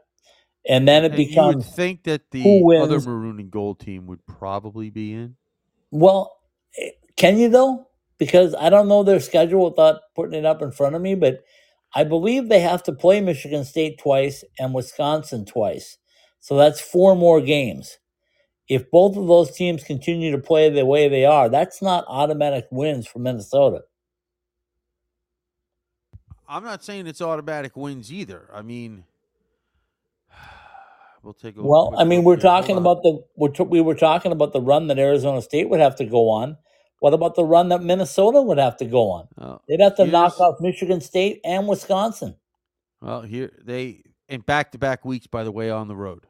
[0.67, 4.07] and then it And you would becomes think that the other maroon and gold team
[4.07, 5.35] would probably be in.
[5.91, 6.37] Well,
[6.77, 7.87] eh, can you though?
[8.17, 11.43] Because I don't know their schedule without putting it up in front of me, but
[11.97, 15.97] I believe they have to play Michigan State twice and Wisconsin twice.
[16.39, 17.97] So that's four more games.
[18.69, 22.67] If both of those teams continue to play the way they are, that's not automatic
[22.69, 23.81] wins for Minnesota.
[26.47, 28.47] I'm not saying it's automatic wins either.
[28.53, 29.03] I mean,
[31.23, 31.95] we'll take a well.
[31.97, 34.99] I mean, we're talking about the we're t- we were talking about the run that
[34.99, 36.57] Arizona State would have to go on.
[36.99, 39.27] What about the run that Minnesota would have to go on?
[39.37, 42.35] Uh, They'd have to knock off Michigan State and Wisconsin.
[43.01, 46.25] Well, here they in back to back weeks, by the way, on the road.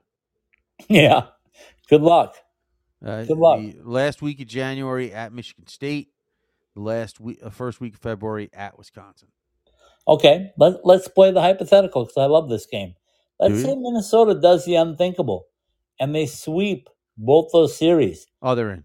[0.89, 1.27] Yeah.
[1.89, 2.35] Good luck.
[3.03, 3.61] Uh, Good luck.
[3.83, 6.09] Last week of January at Michigan State.
[6.75, 9.29] The last week, uh, first week of February at Wisconsin.
[10.07, 12.93] Okay, let, let's play the hypothetical because I love this game.
[13.39, 13.75] Let's say?
[13.75, 15.47] Minnesota does the unthinkable
[15.99, 16.87] and they sweep
[17.17, 18.27] both those series.
[18.41, 18.83] Oh, they're in.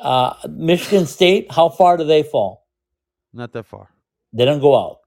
[0.00, 2.66] Uh, Michigan State, how far do they fall?
[3.32, 3.90] Not that far.
[4.32, 4.98] They don't go out.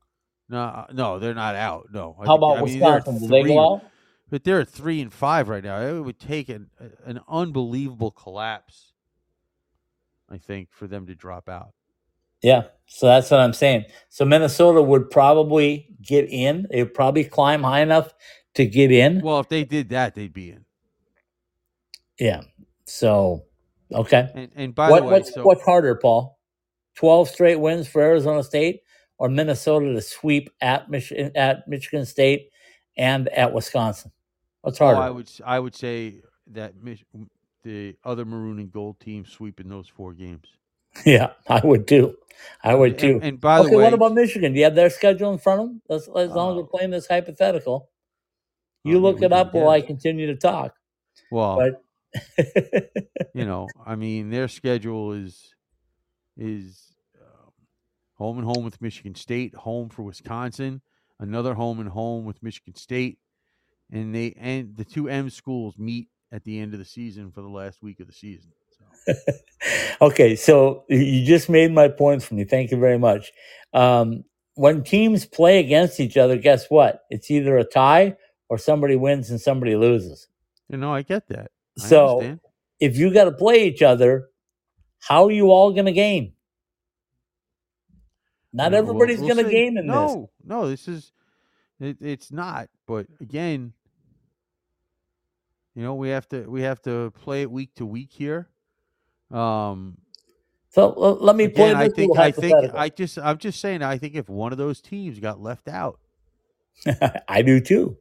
[0.49, 1.87] No, uh, no, they're not out.
[1.91, 2.15] No.
[2.25, 3.19] How about I mean, Wisconsin?
[3.19, 3.81] Do they go out?
[4.29, 5.81] But they're at three and five right now.
[5.81, 6.69] It would take an
[7.05, 8.93] an unbelievable collapse,
[10.29, 11.73] I think, for them to drop out.
[12.41, 13.85] Yeah, so that's what I'm saying.
[14.09, 16.67] So Minnesota would probably get in.
[16.69, 18.13] They would probably climb high enough
[18.53, 19.21] to get in.
[19.21, 20.65] Well, if they did that, they'd be in.
[22.19, 22.41] Yeah.
[22.85, 23.43] So
[23.91, 24.29] okay.
[24.33, 26.39] And and by What, the way, what's so what's harder, Paul?
[26.95, 28.81] Twelve straight wins for Arizona State,
[29.17, 32.49] or Minnesota to sweep at Mich- at Michigan State
[32.97, 34.11] and at Wisconsin?
[34.61, 35.01] What's oh, harder?
[35.01, 37.05] I would I would say that Mich-
[37.63, 40.47] the other maroon and gold team sweeping those four games.
[41.05, 42.15] yeah, I would too.
[42.63, 43.19] I would And- too.
[43.21, 44.53] And, by okay, the way, what about Michigan?
[44.53, 45.81] Do you have their schedule in front of them?
[45.89, 47.89] As, as long as Uh, we're playing this hypothetical,
[48.83, 50.75] you I mean, look it up while I continue to talk.
[51.29, 51.83] well, But
[53.33, 55.53] you know, I mean, their schedule is
[56.37, 57.51] is um,
[58.15, 60.81] home and home with Michigan State, home for Wisconsin,
[61.19, 63.19] another home and home with Michigan State,
[63.91, 67.41] and they and the two M schools meet at the end of the season for
[67.41, 68.51] the last week of the season.
[68.77, 69.13] So,
[70.01, 72.43] okay, so you just made my points for me.
[72.43, 73.31] Thank you very much.
[73.73, 74.23] Um,
[74.55, 77.03] when teams play against each other, guess what?
[77.09, 78.17] It's either a tie
[78.49, 80.27] or somebody wins and somebody loses.
[80.69, 81.51] you know, I get that.
[81.79, 82.39] I So understand.
[82.79, 84.29] if you got to play each other,
[84.99, 86.33] how are you all going to game?
[88.53, 89.95] Not we'll- everybody's we'll going to game in this.
[89.95, 91.11] no, no, this is
[91.79, 92.69] it, it's not.
[92.87, 93.73] But again,
[95.75, 98.49] you know, we have to we have to play it week to week here.
[99.29, 99.97] Um,
[100.69, 102.55] So let me play I think I think.
[102.73, 105.99] I just I'm just saying I think if one of those teams got left out,
[107.27, 107.97] I do too.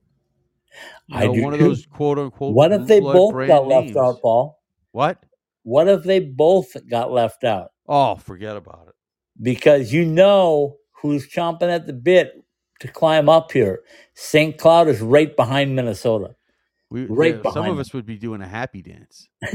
[1.08, 3.96] You I know, do one of those quote unquote What if they both got left
[3.96, 4.58] out, Paul?
[4.92, 5.22] What?
[5.62, 7.70] What if they both got left out?
[7.88, 8.94] Oh, forget about it.
[9.40, 12.34] Because you know who's chomping at the bit
[12.80, 13.80] to climb up here.
[14.14, 14.56] St.
[14.58, 16.36] Cloud is right behind Minnesota.
[16.88, 19.28] We Right yeah, some of us would be doing a happy dance.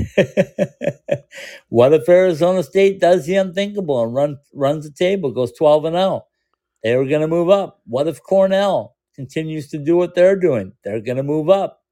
[1.70, 5.96] what if Arizona State does the unthinkable and run runs the table, goes 12 and
[5.96, 6.26] 0?
[6.84, 7.80] They were going to move up.
[7.86, 10.74] What if Cornell continues to do what they're doing?
[10.84, 11.84] They're going to move up.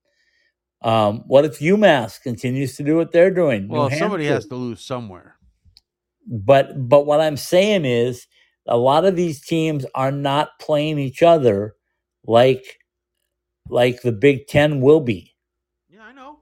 [0.81, 3.67] Um, what if UMass continues to do what they're doing?
[3.67, 5.35] Well, somebody has to lose somewhere.
[6.25, 8.27] but but what I'm saying is
[8.67, 11.75] a lot of these teams are not playing each other
[12.25, 12.63] like
[13.69, 15.35] like the Big Ten will be.
[15.89, 16.39] Yeah, I know.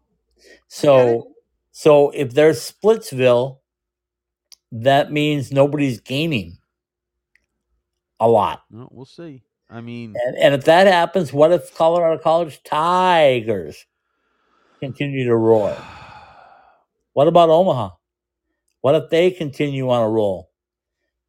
[0.67, 1.31] So
[1.71, 3.59] so if there's Splitsville,
[4.71, 6.57] that means nobody's gaining
[8.19, 8.63] a lot.
[8.69, 9.43] No, we'll see.
[9.69, 13.85] I mean, And, and if that happens, what if Colorado College Tigers
[14.79, 15.75] continue to roar?
[17.13, 17.95] What about Omaha?
[18.81, 20.51] What if they continue on a roll?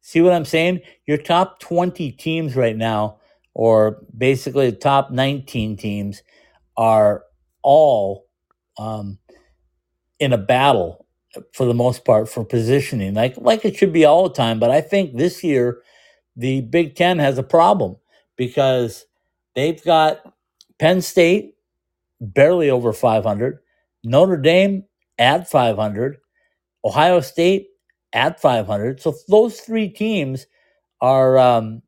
[0.01, 0.81] See what I'm saying?
[1.07, 3.17] Your top 20 teams right now,
[3.55, 6.21] or basically the top 19 teams,
[6.77, 7.23] are
[7.63, 8.27] all
[8.77, 9.17] um,
[10.19, 11.07] in a battle
[11.53, 14.59] for the most part for positioning, like like it should be all the time.
[14.59, 15.81] But I think this year
[16.35, 17.97] the Big Ten has a problem
[18.39, 19.05] because
[19.55, 20.21] they've got
[20.79, 21.55] Penn State,
[22.21, 23.59] barely over 500.
[24.05, 24.85] Notre Dame
[25.19, 26.17] at 500.
[26.85, 27.67] Ohio State
[28.13, 29.01] at 500.
[29.01, 30.47] So those three teams
[31.01, 31.83] are um,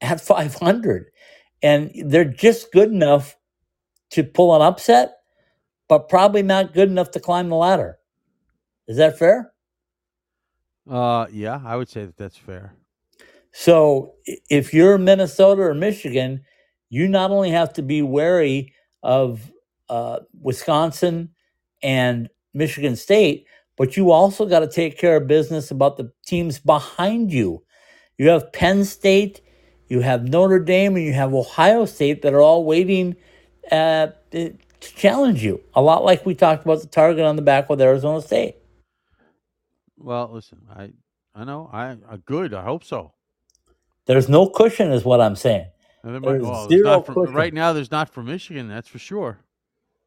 [0.00, 1.06] at 500.
[1.62, 3.36] And they're just good enough
[4.10, 5.14] to pull an upset,
[5.88, 7.98] but probably not good enough to climb the ladder.
[8.88, 9.52] Is that fair?
[10.88, 12.74] Uh, yeah, I would say that that's fair.
[13.52, 14.14] So
[14.50, 16.44] if you're Minnesota or Michigan,
[16.88, 19.52] you not only have to be wary of
[19.88, 21.30] uh, Wisconsin
[21.82, 23.46] and Michigan State,
[23.76, 27.62] but you also got to take care of business about the teams behind you.
[28.18, 29.40] You have Penn State,
[29.88, 33.16] you have Notre Dame, and you have Ohio State that are all waiting
[33.70, 35.60] uh, to challenge you.
[35.74, 38.56] A lot like we talked about the target on the back with Arizona State.
[39.96, 40.92] Well, listen, I
[41.34, 42.54] I know I, I good.
[42.54, 43.12] I hope so.
[44.12, 45.68] There's no cushion, is what I'm saying.
[46.04, 47.34] Might- well, zero for, cushion.
[47.34, 47.72] right now.
[47.72, 48.68] There's not for Michigan.
[48.68, 49.38] That's for sure.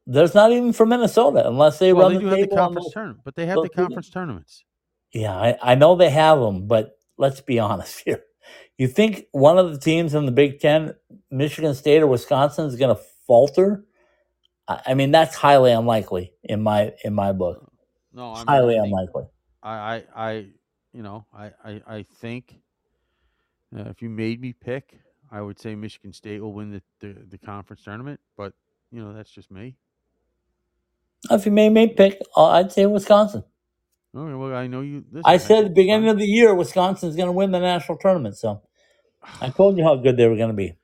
[0.06, 2.93] There's not even for Minnesota unless they well, run they the do have the conference
[2.93, 4.64] tournament, but they have the conference tournaments.
[5.12, 8.22] Yeah, I, I know they have them, but let's be honest here.
[8.78, 10.93] You think one of the teams in the Big Ten,
[11.32, 13.86] Michigan State or Wisconsin, is going to falter?
[14.68, 17.72] I, mean, that's highly unlikely in my in my book.
[18.14, 19.24] No, I mean, highly I unlikely.
[19.64, 20.32] I, I, I,
[20.93, 22.56] you know, I, I, I think
[23.76, 24.99] uh, if you made me pick,
[25.32, 28.20] I would say Michigan State will win the, the, the conference tournament.
[28.38, 28.53] But
[28.91, 29.76] you know, that's just me.
[31.30, 33.43] If you made me pick, uh, I'd say Wisconsin.
[34.16, 35.03] Okay, well, I know you.
[35.11, 37.97] Listen, I said at the beginning of the year, Wisconsin's going to win the national
[37.97, 38.38] tournament.
[38.38, 38.61] So
[39.41, 40.78] I told you how good they were going to be.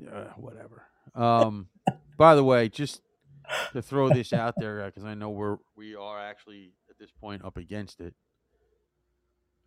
[0.12, 0.82] uh, whatever.
[1.14, 1.68] Um,
[2.16, 3.02] by the way, just
[3.72, 7.44] to throw this out there because I know we're we are actually at this point
[7.44, 8.14] up against it.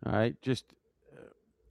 [0.06, 0.64] All right, just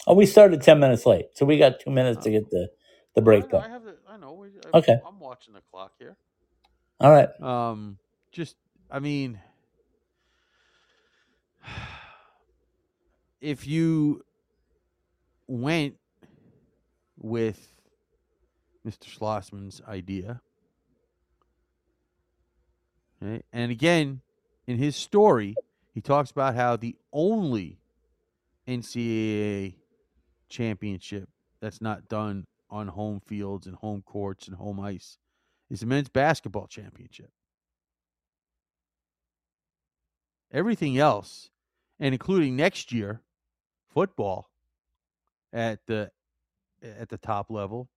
[0.08, 2.70] Oh, we started ten minutes late, so we got two minutes to get the
[3.16, 3.72] the break I, know, I done.
[3.72, 4.34] have the, I know.
[4.34, 4.97] we- I, Okay.
[5.08, 6.18] I'm watching the clock here.
[6.99, 7.30] All right.
[7.41, 7.97] Um,
[8.32, 8.56] just
[8.91, 9.39] I mean,
[13.41, 14.24] if you
[15.47, 15.95] went
[17.18, 17.70] with
[18.86, 19.06] Mr.
[19.08, 20.41] Schlossman's idea,
[23.22, 24.22] and again,
[24.68, 25.56] in his story,
[25.93, 27.80] he talks about how the only
[28.68, 29.76] NCAA
[30.54, 31.28] championship
[31.60, 35.18] that's not done on home fields and home courts and home ice
[35.70, 37.32] is the men's basketball championship.
[40.51, 41.49] Everything else,
[41.99, 43.22] and including next year,
[43.91, 44.49] football
[45.51, 46.12] at the
[46.82, 47.89] at the top level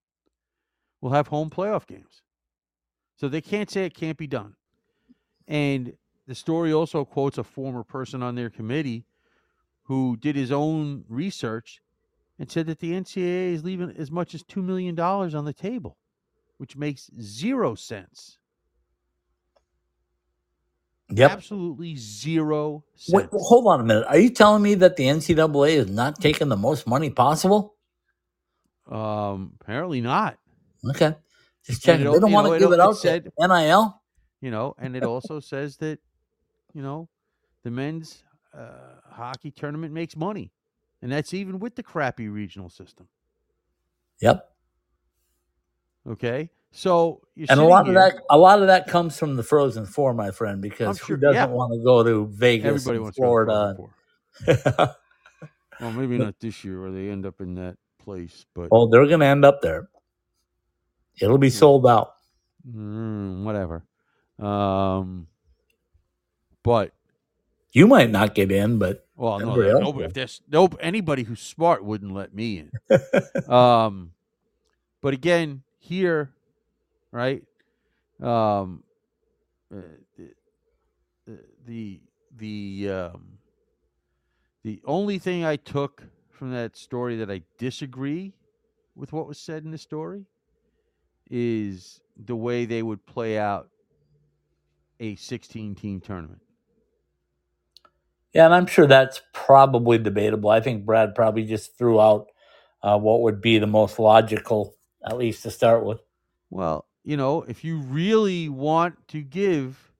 [1.00, 2.22] will have home playoff games.
[3.16, 4.54] So they can't say it can't be done.
[5.48, 5.94] And
[6.26, 9.04] the story also quotes a former person on their committee
[9.84, 11.80] who did his own research
[12.38, 15.96] and said that the NCAA is leaving as much as $2 million on the table,
[16.58, 18.38] which makes zero sense.
[21.10, 21.30] Yep.
[21.30, 23.42] Absolutely zero Wait, sense.
[23.46, 24.06] hold on a minute.
[24.08, 27.76] Are you telling me that the NCAA is not taking the most money possible?
[28.90, 30.36] Um, apparently not.
[30.90, 31.14] Okay.
[31.64, 32.04] Just checking.
[32.06, 34.00] They don't you want know, to give it it out said- to NIL?
[34.40, 35.98] You know, and it also says that,
[36.74, 37.08] you know,
[37.64, 38.22] the men's
[38.56, 40.52] uh, hockey tournament makes money.
[41.06, 43.06] And that's even with the crappy regional system.
[44.18, 44.44] Yep.
[46.10, 46.50] Okay.
[46.72, 50.14] So And a lot of that a lot of that comes from the Frozen Four,
[50.14, 51.46] my friend, because sure- who doesn't yeah.
[51.46, 53.76] want to go to Vegas Everybody wants to go to Florida?
[54.44, 54.88] Frozen
[55.80, 59.06] Well, maybe not this year where they end up in that place, but oh, they're
[59.06, 59.88] gonna end up there.
[61.20, 62.14] It'll be sold out.
[62.68, 63.84] mm, whatever.
[64.40, 65.28] Um,
[66.64, 66.94] but
[67.70, 71.82] You might not get in, but well, no, nobody, if there's no anybody who's smart
[71.82, 73.50] wouldn't let me in.
[73.52, 74.12] um,
[75.00, 76.32] but again, here,
[77.12, 77.42] right?
[78.22, 78.82] Um,
[79.74, 79.80] uh,
[81.26, 82.00] the the
[82.36, 83.38] the um,
[84.62, 88.34] the only thing I took from that story that I disagree
[88.94, 90.26] with what was said in the story
[91.30, 93.68] is the way they would play out
[95.00, 96.40] a 16 team tournament.
[98.36, 100.50] Yeah, and I'm sure that's probably debatable.
[100.50, 102.26] I think Brad probably just threw out
[102.82, 106.00] uh, what would be the most logical, at least to start with.
[106.50, 109.90] Well, you know, if you really want to give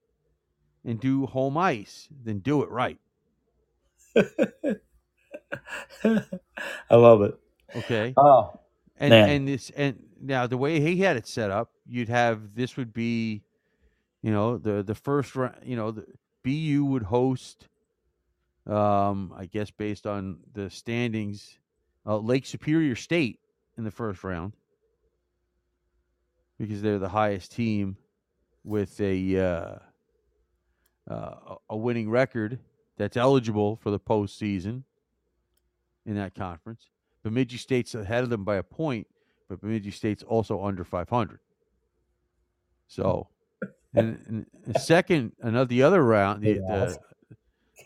[0.84, 2.98] and do home ice, then do it right.
[4.16, 4.26] I
[6.90, 7.38] love it.
[7.74, 8.12] Okay.
[8.18, 8.60] Oh,
[8.98, 9.30] and man.
[9.30, 12.92] and this and now the way he had it set up, you'd have this would
[12.92, 13.44] be,
[14.20, 15.54] you know, the the first round.
[15.64, 16.04] You know, the
[16.44, 17.68] BU would host.
[18.66, 21.58] Um, I guess based on the standings,
[22.04, 23.38] uh, Lake Superior State
[23.78, 24.52] in the first round
[26.58, 27.96] because they're the highest team
[28.64, 32.58] with a uh, uh, a winning record
[32.96, 34.82] that's eligible for the postseason
[36.04, 36.88] in that conference.
[37.22, 39.06] Bemidji State's ahead of them by a point,
[39.48, 41.40] but Bemidji State's also under 500.
[42.88, 43.28] So,
[43.94, 46.98] and, and the second, another the other round, the, the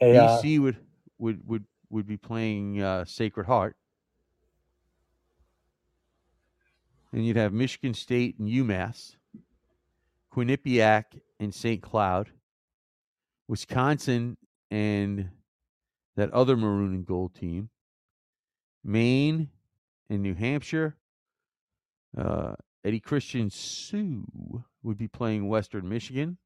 [0.01, 0.43] Chaos.
[0.43, 0.77] BC would
[1.19, 3.77] would would would be playing uh, Sacred Heart,
[7.13, 9.17] and you'd have Michigan State and UMass,
[10.33, 11.83] Quinnipiac and St.
[11.83, 12.31] Cloud,
[13.49, 14.37] Wisconsin
[14.71, 15.31] and
[16.17, 17.71] that other maroon and gold team,
[18.85, 19.49] Maine
[20.09, 20.97] and New Hampshire.
[22.17, 26.39] Uh, Eddie Christian Sioux would be playing Western Michigan,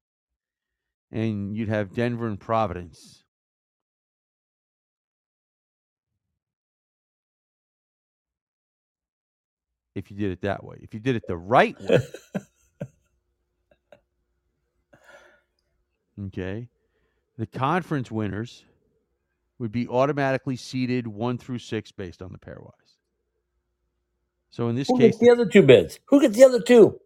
[1.11, 3.24] and you'd have Denver and Providence.
[9.95, 11.99] If you did it that way, if you did it the right way,
[16.27, 16.67] okay,
[17.37, 18.65] the conference winners
[19.57, 22.71] would be automatically seeded one through six based on the pairwise.
[24.49, 25.99] So in this Who case, gets the other two bids?
[26.07, 26.99] Who gets the other two?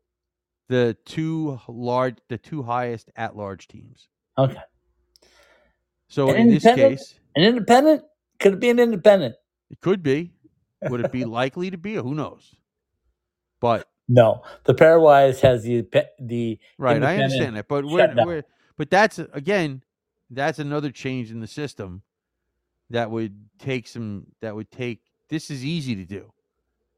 [0.68, 4.08] the two large, the two highest at-large teams.
[4.38, 4.62] Okay.
[6.08, 8.04] So An in this case, An independent?
[8.40, 9.36] Could it be an independent?
[9.70, 10.32] it could be.
[10.84, 11.96] Would it be likely to be?
[11.96, 12.56] Who knows?
[13.60, 14.44] But No.
[14.66, 15.88] The pairwise has the
[16.20, 17.68] the right, I understand that.
[17.68, 18.44] But we're, we're
[18.78, 19.84] but that's again,
[20.30, 22.02] that's another change in the system
[22.90, 24.28] that would take some.
[24.42, 25.02] That would take.
[25.30, 26.32] This is easy to do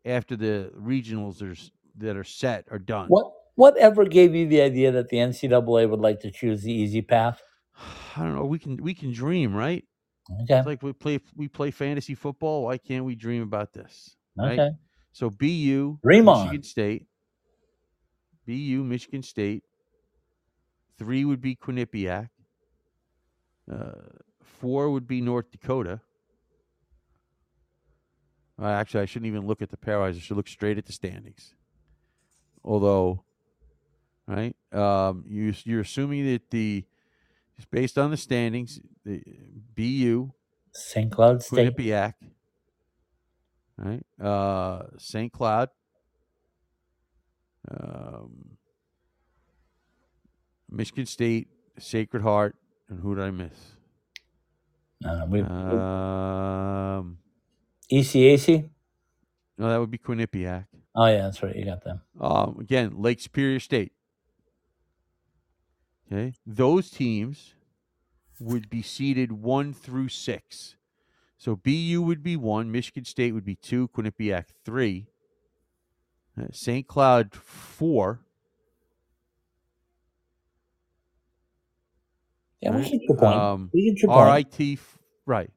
[0.05, 1.55] after the regionals are
[1.97, 3.07] that are set are done.
[3.07, 7.01] what whatever gave you the idea that the NCAA would like to choose the easy
[7.01, 7.41] path?
[8.15, 8.45] I don't know.
[8.45, 9.85] We can we can dream, right?
[10.43, 10.57] Okay.
[10.57, 12.63] It's like we play we play fantasy football.
[12.65, 14.15] Why can't we dream about this?
[14.37, 14.59] right?
[14.59, 14.69] Okay.
[15.11, 16.63] So BU, Dream Michigan on.
[16.63, 17.07] State,
[18.45, 19.63] BU, Michigan State.
[20.97, 22.29] Three would be Quinnipiac.
[23.71, 23.91] Uh,
[24.43, 26.01] four would be North Dakota.
[28.61, 30.15] Uh, actually, I shouldn't even look at the pairwise.
[30.15, 31.55] I should look straight at the standings.
[32.63, 33.23] Although,
[34.27, 36.85] right, um, you you're assuming that the
[37.55, 39.23] just based on the standings, the
[39.75, 40.31] BU,
[40.73, 41.11] St.
[41.11, 41.75] Cloud State.
[41.75, 42.13] Quinnipiac,
[43.77, 44.03] right?
[44.19, 45.31] Uh, St.
[45.31, 45.69] Cloud,
[47.69, 48.57] um,
[50.69, 51.47] Michigan State,
[51.77, 52.55] Sacred Heart,
[52.89, 53.75] and who did I miss?
[55.03, 57.17] Uh, we, Um,
[57.91, 58.69] ECAC.
[59.57, 60.67] no, that would be Quinnipiac.
[60.95, 61.55] Oh yeah, that's right.
[61.55, 62.01] You got them.
[62.19, 63.93] Um, again, Lake Superior State.
[66.11, 67.53] Okay, those teams
[68.39, 70.75] would be seeded one through six.
[71.41, 75.07] So BU would be one, Michigan State would be two, Quinnipiac three,
[76.39, 76.87] uh, St.
[76.87, 78.19] Cloud four.
[82.61, 83.35] Yeah, we your point.
[83.35, 84.47] Um, we your point.
[84.59, 84.77] RIT,
[85.25, 85.49] right?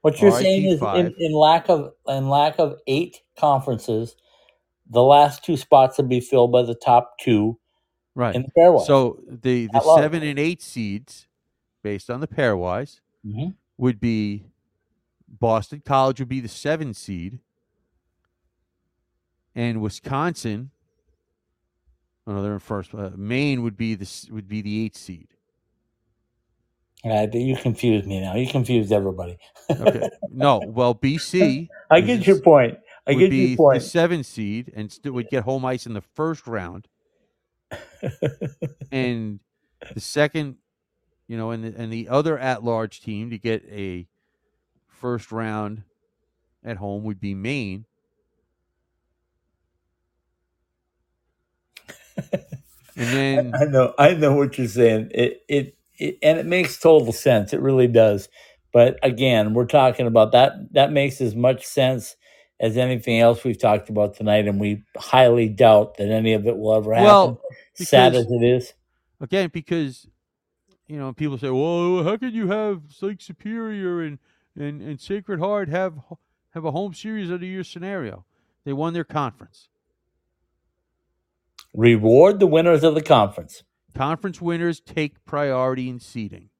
[0.00, 4.16] What you're RIT saying is, in, in lack of in lack of eight conferences,
[4.90, 7.60] the last two spots would be filled by the top two
[8.16, 8.34] Right.
[8.34, 8.86] in the pairwise.
[8.86, 11.28] So the the seven and eight seeds,
[11.84, 13.54] based on the pairwise, Mhm.
[13.78, 14.46] would be
[15.32, 17.38] Boston College would be the seven seed,
[19.54, 20.70] and Wisconsin.
[22.26, 22.94] Oh, no, they're in first.
[22.94, 25.28] Uh, Maine would be the would be the eight seed.
[27.04, 28.36] Yeah, you confused me now.
[28.36, 29.36] You confused everybody.
[29.68, 30.08] Okay.
[30.30, 32.78] no, well, BC I get your point.
[33.06, 35.94] I would get be your the seven seed and still would get home ice in
[35.94, 36.86] the first round,
[38.92, 39.40] and
[39.94, 40.58] the second,
[41.26, 44.06] you know, and the, and the other at large team to get a
[45.02, 45.82] first round
[46.64, 47.84] at home would be Maine.
[52.96, 55.10] And then I know, I know what you're saying.
[55.12, 57.52] It, it, it, and it makes total sense.
[57.52, 58.28] It really does.
[58.72, 60.52] But again, we're talking about that.
[60.72, 62.14] That makes as much sense
[62.60, 66.56] as anything else we've talked about tonight, and we highly doubt that any of it
[66.56, 67.06] will ever happen.
[67.06, 67.40] Well,
[67.74, 68.72] sad as it is.
[69.20, 70.06] again, because
[70.86, 74.18] you know, people say, "Well, how could you have Lake Superior and
[74.56, 75.94] and and Sacred Heart have
[76.50, 78.24] have a home series under your scenario?"
[78.64, 79.68] They won their conference.
[81.74, 83.62] Reward the winners of the conference,
[83.94, 86.50] Conference winners take priority in seeding.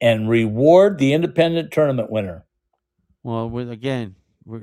[0.00, 2.44] and reward the independent tournament winner.
[3.22, 4.62] Well, again, we're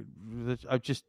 [0.70, 1.04] I just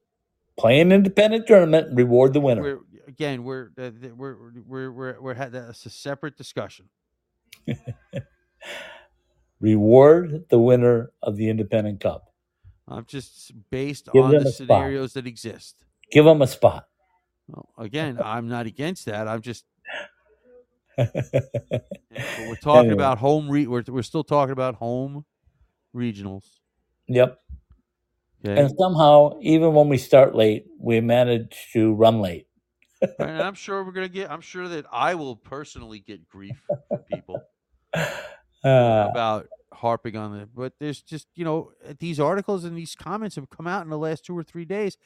[0.56, 2.62] Play an independent tournament, reward the winner.
[2.62, 6.88] we're again we're uh, th- we're we're we're we're had that's a separate discussion.
[9.60, 12.32] Reward the winner of the independent cup.
[12.86, 14.54] I'm just based Give on the a spot.
[14.54, 15.84] scenarios that exist.
[16.10, 16.86] Give them a spot.
[17.48, 19.26] Well, again, I'm not against that.
[19.28, 19.64] I'm just
[20.98, 22.92] we're talking Anyway.
[22.94, 23.48] about home.
[23.48, 25.24] Re- we're we're still talking about home
[25.94, 26.44] regionals.
[27.08, 27.38] Yep.
[28.44, 32.46] Okay, And somehow, even when we start late, we manage to run late.
[33.18, 34.30] and I'm sure we're gonna get.
[34.30, 37.42] I'm sure that I will personally get grief from people
[38.64, 40.48] Uh, about harping on it.
[40.54, 43.98] But there's just you know these articles and these comments have come out in the
[43.98, 44.96] last two or three days.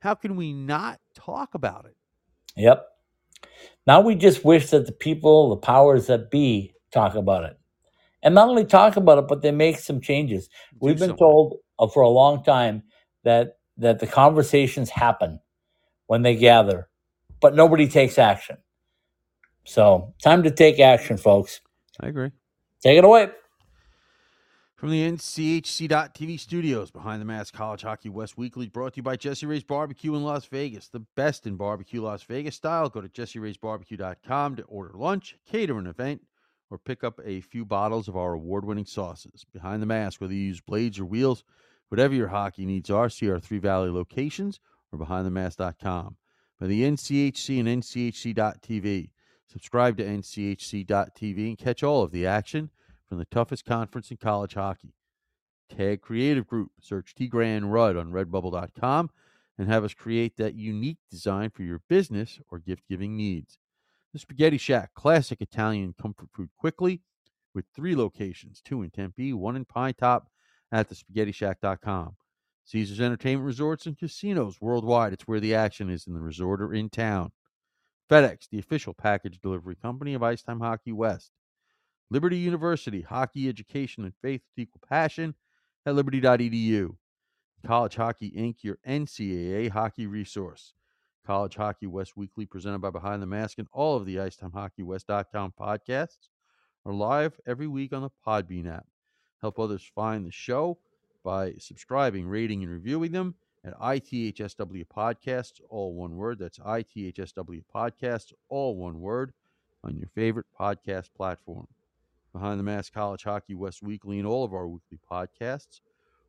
[0.00, 1.96] How can we not talk about it?
[2.56, 2.86] Yep.
[3.86, 7.58] Now we just wish that the people, the powers that be, talk about it.
[8.22, 10.48] And not only talk about it, but they make some changes.
[10.78, 11.18] We've been something.
[11.18, 12.82] told uh, for a long time
[13.24, 15.40] that that the conversations happen
[16.06, 16.88] when they gather,
[17.40, 18.58] but nobody takes action.
[19.64, 21.60] So, time to take action, folks.
[22.00, 22.30] I agree.
[22.82, 23.30] Take it away.
[24.74, 29.16] From the NCHC.TV studios, behind the mask, College Hockey West Weekly, brought to you by
[29.16, 32.88] Jesse Ray's Barbecue in Las Vegas, the best in barbecue Las Vegas style.
[32.88, 36.22] Go to jesseraysbarbecue.com to order lunch, cater an event,
[36.70, 39.44] or pick up a few bottles of our award-winning sauces.
[39.52, 41.44] Behind the mask, whether you use blades or wheels,
[41.90, 44.60] whatever your hockey needs are, see our Three Valley locations
[44.90, 46.16] or behindthemask.com.
[46.58, 49.10] By the NCHC and NCHC.TV.
[49.50, 52.70] Subscribe to NCHC.TV and catch all of the action
[53.08, 54.94] from the toughest conference in college hockey.
[55.68, 56.70] Tag Creative Group.
[56.80, 59.10] Search T Grand Rudd on redbubble.com
[59.58, 63.58] and have us create that unique design for your business or gift giving needs.
[64.12, 67.02] The Spaghetti Shack, classic Italian comfort food quickly
[67.52, 70.22] with three locations two in Tempe, one in Pinetop
[70.70, 72.14] at thespaghettishack.com.
[72.66, 75.12] Caesars Entertainment Resorts and Casinos worldwide.
[75.12, 77.32] It's where the action is in the resort or in town.
[78.10, 81.30] FedEx, the official package delivery company of Icetime Hockey West.
[82.10, 85.36] Liberty University, hockey education and faith with equal passion
[85.86, 86.96] at liberty.edu.
[87.64, 90.74] College Hockey Inc., your NCAA hockey resource.
[91.24, 96.30] College Hockey West Weekly, presented by Behind the Mask, and all of the IcetimeHockeyWest.com podcasts
[96.84, 98.86] are live every week on the Podbean app.
[99.40, 100.78] Help others find the show
[101.22, 106.38] by subscribing, rating, and reviewing them at ITHSW Podcasts, all one word.
[106.38, 109.32] That's ITHSW Podcasts, all one word,
[109.84, 111.66] on your favorite podcast platform.
[112.32, 115.80] Behind the Mask College Hockey West Weekly and all of our weekly podcasts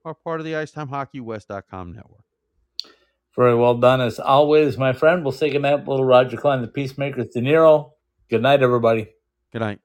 [0.03, 2.23] are part of the IcetimeHockeyWest.com network.
[3.36, 5.23] Very well done, as always, my friend.
[5.23, 7.91] We'll say goodnight, little Roger Klein, the Peacemakers, De Niro.
[8.29, 9.09] Good night, everybody.
[9.53, 9.79] Good night.